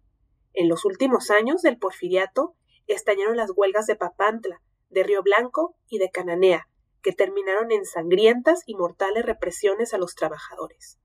En 0.52 0.68
los 0.68 0.84
últimos 0.84 1.32
años 1.32 1.62
del 1.62 1.78
porfiriato, 1.80 2.54
estallaron 2.86 3.36
las 3.36 3.50
huelgas 3.56 3.86
de 3.86 3.96
Papantla, 3.96 4.62
de 4.88 5.02
Río 5.02 5.24
Blanco 5.24 5.74
y 5.88 5.98
de 5.98 6.10
Cananea, 6.10 6.68
que 7.06 7.12
terminaron 7.12 7.70
en 7.70 7.84
sangrientas 7.84 8.64
y 8.66 8.74
mortales 8.74 9.24
represiones 9.24 9.94
a 9.94 9.98
los 9.98 10.16
trabajadores. 10.16 10.98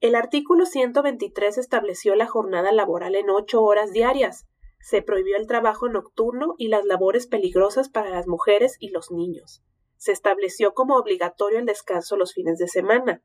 El 0.00 0.16
artículo 0.16 0.66
123 0.66 1.56
estableció 1.56 2.14
la 2.14 2.26
jornada 2.26 2.72
laboral 2.72 3.14
en 3.14 3.30
ocho 3.30 3.62
horas 3.62 3.90
diarias, 3.90 4.44
se 4.80 5.00
prohibió 5.00 5.38
el 5.38 5.46
trabajo 5.46 5.88
nocturno 5.88 6.56
y 6.58 6.68
las 6.68 6.84
labores 6.84 7.26
peligrosas 7.26 7.88
para 7.88 8.10
las 8.10 8.26
mujeres 8.26 8.76
y 8.80 8.90
los 8.90 9.10
niños. 9.10 9.62
Se 9.96 10.12
estableció 10.12 10.74
como 10.74 10.98
obligatorio 10.98 11.58
el 11.58 11.64
descanso 11.64 12.18
los 12.18 12.34
fines 12.34 12.58
de 12.58 12.68
semana. 12.68 13.22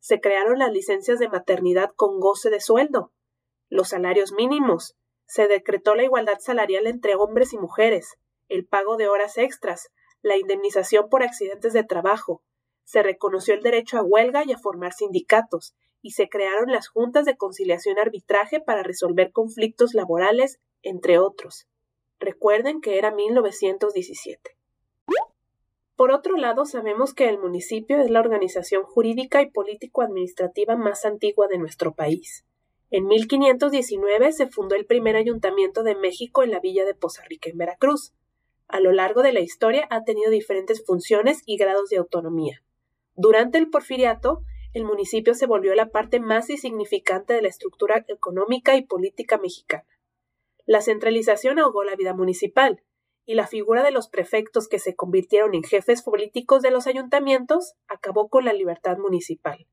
Se 0.00 0.22
crearon 0.22 0.58
las 0.58 0.72
licencias 0.72 1.18
de 1.18 1.28
maternidad 1.28 1.90
con 1.94 2.20
goce 2.20 2.48
de 2.48 2.60
sueldo, 2.60 3.12
los 3.68 3.90
salarios 3.90 4.32
mínimos, 4.32 4.96
se 5.26 5.46
decretó 5.46 5.94
la 5.94 6.04
igualdad 6.04 6.38
salarial 6.38 6.86
entre 6.86 7.16
hombres 7.16 7.52
y 7.52 7.58
mujeres, 7.58 8.14
el 8.48 8.66
pago 8.66 8.96
de 8.96 9.08
horas 9.08 9.36
extras, 9.36 9.90
la 10.24 10.36
indemnización 10.36 11.08
por 11.08 11.22
accidentes 11.22 11.72
de 11.72 11.84
trabajo, 11.84 12.42
se 12.82 13.02
reconoció 13.02 13.54
el 13.54 13.62
derecho 13.62 13.98
a 13.98 14.02
huelga 14.02 14.42
y 14.44 14.52
a 14.52 14.58
formar 14.58 14.92
sindicatos, 14.92 15.74
y 16.02 16.10
se 16.10 16.28
crearon 16.28 16.70
las 16.70 16.88
juntas 16.88 17.24
de 17.24 17.36
conciliación 17.36 17.98
arbitraje 17.98 18.60
para 18.60 18.82
resolver 18.82 19.32
conflictos 19.32 19.94
laborales, 19.94 20.58
entre 20.82 21.18
otros. 21.18 21.66
Recuerden 22.18 22.80
que 22.80 22.98
era 22.98 23.10
1917. 23.10 24.56
Por 25.96 26.10
otro 26.10 26.36
lado, 26.36 26.64
sabemos 26.64 27.14
que 27.14 27.28
el 27.28 27.38
municipio 27.38 28.00
es 28.00 28.10
la 28.10 28.20
organización 28.20 28.82
jurídica 28.82 29.42
y 29.42 29.50
político-administrativa 29.50 30.76
más 30.76 31.04
antigua 31.04 31.46
de 31.48 31.58
nuestro 31.58 31.94
país. 31.94 32.44
En 32.90 33.06
1519 33.06 34.32
se 34.32 34.48
fundó 34.48 34.74
el 34.74 34.86
primer 34.86 35.16
ayuntamiento 35.16 35.82
de 35.82 35.94
México 35.94 36.42
en 36.42 36.50
la 36.50 36.60
villa 36.60 36.84
de 36.84 36.94
Poza 36.94 37.22
Rica, 37.24 37.50
en 37.50 37.58
Veracruz. 37.58 38.12
A 38.68 38.80
lo 38.80 38.92
largo 38.92 39.22
de 39.22 39.32
la 39.32 39.40
historia 39.40 39.86
ha 39.90 40.04
tenido 40.04 40.30
diferentes 40.30 40.84
funciones 40.84 41.42
y 41.46 41.56
grados 41.56 41.90
de 41.90 41.98
autonomía. 41.98 42.62
Durante 43.14 43.58
el 43.58 43.70
porfiriato, 43.70 44.42
el 44.72 44.84
municipio 44.84 45.34
se 45.34 45.46
volvió 45.46 45.74
la 45.74 45.90
parte 45.90 46.18
más 46.18 46.50
insignificante 46.50 47.34
de 47.34 47.42
la 47.42 47.48
estructura 47.48 48.04
económica 48.08 48.76
y 48.76 48.82
política 48.82 49.38
mexicana. 49.38 49.86
La 50.66 50.80
centralización 50.80 51.58
ahogó 51.58 51.84
la 51.84 51.94
vida 51.94 52.14
municipal, 52.14 52.82
y 53.26 53.34
la 53.34 53.46
figura 53.46 53.82
de 53.82 53.90
los 53.90 54.08
prefectos 54.08 54.68
que 54.68 54.78
se 54.78 54.94
convirtieron 54.94 55.54
en 55.54 55.62
jefes 55.62 56.02
políticos 56.02 56.62
de 56.62 56.70
los 56.70 56.86
ayuntamientos 56.86 57.74
acabó 57.88 58.28
con 58.28 58.44
la 58.44 58.52
libertad 58.52 58.98
municipal. 58.98 59.66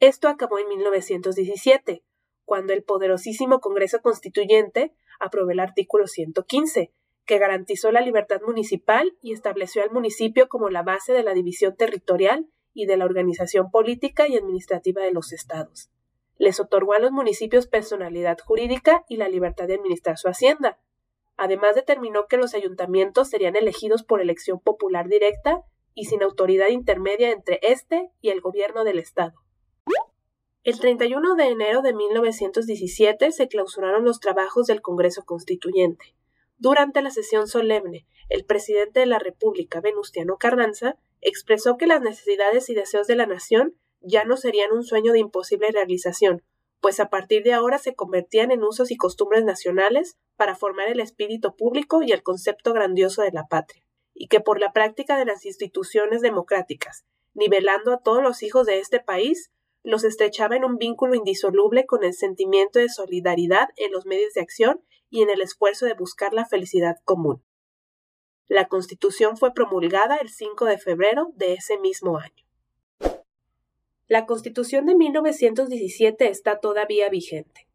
Esto 0.00 0.28
acabó 0.28 0.58
en 0.58 0.68
1917, 0.68 2.04
cuando 2.44 2.72
el 2.72 2.84
poderosísimo 2.84 3.60
Congreso 3.60 4.00
Constituyente 4.00 4.94
aprobó 5.18 5.50
el 5.50 5.60
artículo 5.60 6.06
115, 6.06 6.92
que 7.28 7.38
garantizó 7.38 7.92
la 7.92 8.00
libertad 8.00 8.40
municipal 8.40 9.14
y 9.20 9.32
estableció 9.32 9.82
al 9.82 9.90
municipio 9.90 10.48
como 10.48 10.70
la 10.70 10.82
base 10.82 11.12
de 11.12 11.22
la 11.22 11.34
división 11.34 11.76
territorial 11.76 12.48
y 12.72 12.86
de 12.86 12.96
la 12.96 13.04
organización 13.04 13.70
política 13.70 14.26
y 14.26 14.36
administrativa 14.36 15.02
de 15.02 15.12
los 15.12 15.32
estados. 15.32 15.90
Les 16.38 16.58
otorgó 16.58 16.94
a 16.94 16.98
los 16.98 17.12
municipios 17.12 17.66
personalidad 17.66 18.38
jurídica 18.38 19.04
y 19.10 19.18
la 19.18 19.28
libertad 19.28 19.66
de 19.66 19.74
administrar 19.74 20.16
su 20.16 20.28
hacienda. 20.28 20.80
Además 21.36 21.74
determinó 21.74 22.28
que 22.28 22.38
los 22.38 22.54
ayuntamientos 22.54 23.28
serían 23.28 23.56
elegidos 23.56 24.04
por 24.04 24.22
elección 24.22 24.58
popular 24.58 25.06
directa 25.06 25.62
y 25.92 26.06
sin 26.06 26.22
autoridad 26.22 26.68
intermedia 26.68 27.30
entre 27.30 27.60
éste 27.60 28.10
y 28.22 28.30
el 28.30 28.40
gobierno 28.40 28.84
del 28.84 28.98
estado. 28.98 29.34
El 30.64 30.80
31 30.80 31.34
de 31.34 31.48
enero 31.48 31.82
de 31.82 31.92
1917 31.92 33.32
se 33.32 33.48
clausuraron 33.48 34.06
los 34.06 34.18
trabajos 34.18 34.66
del 34.66 34.80
Congreso 34.80 35.24
Constituyente. 35.26 36.17
Durante 36.58 37.02
la 37.02 37.10
sesión 37.10 37.46
solemne, 37.46 38.04
el 38.28 38.44
presidente 38.44 39.00
de 39.00 39.06
la 39.06 39.20
República, 39.20 39.80
Venustiano 39.80 40.38
Carranza, 40.38 40.98
expresó 41.20 41.76
que 41.76 41.86
las 41.86 42.02
necesidades 42.02 42.68
y 42.68 42.74
deseos 42.74 43.06
de 43.06 43.14
la 43.14 43.26
nación 43.26 43.76
ya 44.00 44.24
no 44.24 44.36
serían 44.36 44.72
un 44.72 44.82
sueño 44.82 45.12
de 45.12 45.20
imposible 45.20 45.70
realización, 45.70 46.42
pues 46.80 46.98
a 46.98 47.10
partir 47.10 47.44
de 47.44 47.52
ahora 47.52 47.78
se 47.78 47.94
convertían 47.94 48.50
en 48.50 48.64
usos 48.64 48.90
y 48.90 48.96
costumbres 48.96 49.44
nacionales 49.44 50.16
para 50.36 50.56
formar 50.56 50.88
el 50.88 50.98
espíritu 50.98 51.54
público 51.54 52.02
y 52.02 52.10
el 52.10 52.24
concepto 52.24 52.72
grandioso 52.72 53.22
de 53.22 53.32
la 53.32 53.46
patria, 53.46 53.84
y 54.12 54.26
que 54.26 54.40
por 54.40 54.58
la 54.58 54.72
práctica 54.72 55.16
de 55.16 55.24
las 55.24 55.46
instituciones 55.46 56.22
democráticas, 56.22 57.04
nivelando 57.34 57.92
a 57.92 58.02
todos 58.02 58.22
los 58.22 58.42
hijos 58.42 58.66
de 58.66 58.80
este 58.80 58.98
país, 58.98 59.52
los 59.84 60.02
estrechaba 60.02 60.56
en 60.56 60.64
un 60.64 60.76
vínculo 60.76 61.14
indisoluble 61.14 61.86
con 61.86 62.02
el 62.02 62.14
sentimiento 62.14 62.80
de 62.80 62.88
solidaridad 62.88 63.68
en 63.76 63.92
los 63.92 64.06
medios 64.06 64.34
de 64.34 64.40
acción 64.40 64.82
y 65.10 65.22
en 65.22 65.30
el 65.30 65.40
esfuerzo 65.40 65.86
de 65.86 65.94
buscar 65.94 66.32
la 66.32 66.46
felicidad 66.46 66.96
común. 67.04 67.42
La 68.48 68.68
Constitución 68.68 69.36
fue 69.36 69.52
promulgada 69.52 70.16
el 70.16 70.30
5 70.30 70.64
de 70.64 70.78
febrero 70.78 71.32
de 71.34 71.54
ese 71.54 71.78
mismo 71.78 72.18
año. 72.18 72.44
La 74.06 74.24
Constitución 74.24 74.86
de 74.86 74.94
1917 74.94 76.28
está 76.28 76.60
todavía 76.60 77.10
vigente. 77.10 77.68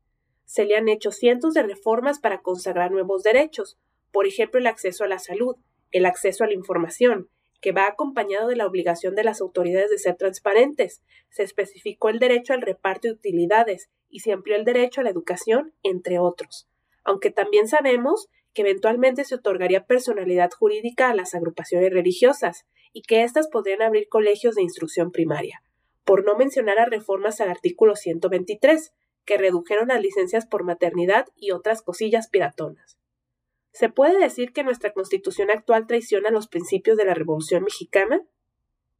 Se 0.45 0.65
le 0.65 0.75
han 0.75 0.89
hecho 0.89 1.11
cientos 1.11 1.53
de 1.53 1.61
reformas 1.61 2.19
para 2.19 2.41
consagrar 2.41 2.91
nuevos 2.91 3.21
derechos, 3.21 3.77
por 4.11 4.25
ejemplo 4.25 4.59
el 4.59 4.67
acceso 4.67 5.03
a 5.03 5.07
la 5.07 5.19
salud, 5.19 5.55
el 5.91 6.07
acceso 6.07 6.43
a 6.43 6.47
la 6.47 6.53
información, 6.53 7.29
que 7.61 7.71
va 7.71 7.87
acompañado 7.87 8.47
de 8.47 8.55
la 8.55 8.65
obligación 8.65 9.15
de 9.15 9.23
las 9.23 9.41
autoridades 9.41 9.89
de 9.89 9.97
ser 9.97 10.15
transparentes. 10.15 11.01
Se 11.29 11.43
especificó 11.43 12.09
el 12.09 12.19
derecho 12.19 12.53
al 12.53 12.61
reparto 12.61 13.07
de 13.07 13.13
utilidades 13.13 13.89
y 14.09 14.19
se 14.19 14.33
amplió 14.33 14.55
el 14.55 14.65
derecho 14.65 15.01
a 15.01 15.03
la 15.03 15.11
educación, 15.11 15.73
entre 15.81 16.19
otros. 16.19 16.67
Aunque 17.03 17.31
también 17.31 17.67
sabemos 17.67 18.29
que 18.53 18.61
eventualmente 18.61 19.23
se 19.23 19.35
otorgaría 19.35 19.85
personalidad 19.85 20.51
jurídica 20.51 21.09
a 21.09 21.15
las 21.15 21.33
agrupaciones 21.33 21.91
religiosas 21.91 22.65
y 22.91 23.01
que 23.01 23.23
éstas 23.23 23.47
podrían 23.47 23.81
abrir 23.81 24.07
colegios 24.07 24.55
de 24.55 24.61
instrucción 24.61 25.11
primaria. 25.11 25.63
Por 26.05 26.23
no 26.25 26.35
mencionar 26.35 26.79
a 26.79 26.85
reformas 26.85 27.41
al 27.41 27.49
artículo 27.49 27.95
123, 27.95 28.93
que 29.25 29.37
redujeron 29.37 29.87
las 29.87 30.01
licencias 30.01 30.45
por 30.45 30.63
maternidad 30.63 31.27
y 31.35 31.51
otras 31.51 31.81
cosillas 31.81 32.27
piratonas. 32.27 32.97
¿Se 33.71 33.89
puede 33.89 34.19
decir 34.19 34.53
que 34.53 34.63
nuestra 34.63 34.93
constitución 34.93 35.49
actual 35.49 35.87
traiciona 35.87 36.29
los 36.29 36.47
principios 36.47 36.97
de 36.97 37.05
la 37.05 37.15
Revolución 37.15 37.63
mexicana? 37.63 38.21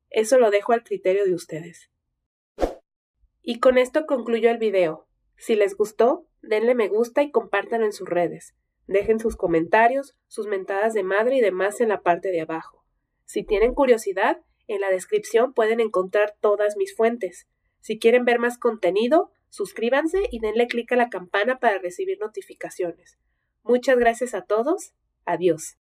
Eso 0.10 0.39
lo 0.39 0.50
dejo 0.50 0.74
al 0.74 0.84
criterio 0.84 1.26
de 1.26 1.36
ustedes. 1.36 1.89
Y 3.44 3.60
con 3.60 3.78
esto 3.78 4.06
concluyo 4.06 4.50
el 4.50 4.58
video. 4.58 5.06
Si 5.36 5.56
les 5.56 5.76
gustó, 5.76 6.26
denle 6.44 6.76
me 6.76 6.88
gusta 6.88 7.24
y 7.24 7.32
compártanlo 7.32 7.86
en 7.86 7.94
sus 7.94 8.08
redes. 8.08 8.54
Dejen 8.86 9.20
sus 9.20 9.36
comentarios, 9.36 10.16
sus 10.28 10.48
mentadas 10.48 10.94
de 10.94 11.04
madre 11.04 11.38
y 11.38 11.42
demás 11.42 11.82
en 11.82 11.90
la 11.90 12.02
parte 12.02 12.30
de 12.30 12.42
abajo. 12.42 12.84
Si 13.26 13.44
tienen 13.44 13.74
curiosidad, 13.74 14.42
en 14.68 14.82
la 14.82 14.90
descripción 14.90 15.54
pueden 15.54 15.80
encontrar 15.80 16.36
todas 16.40 16.78
mis 16.78 16.96
fuentes. 16.96 17.48
Si 17.80 17.98
quieren 17.98 18.26
ver 18.26 18.40
más 18.40 18.58
contenido, 18.58 19.32
suscríbanse 19.50 20.20
y 20.32 20.40
denle 20.40 20.68
clic 20.68 20.92
a 20.92 20.96
la 20.96 21.10
campana 21.10 21.60
para 21.60 21.80
recibir 21.80 22.20
notificaciones. 22.20 23.18
Muchas 23.64 23.98
gracias 23.98 24.34
a 24.34 24.42
todos. 24.42 24.94
Adiós. 25.26 25.78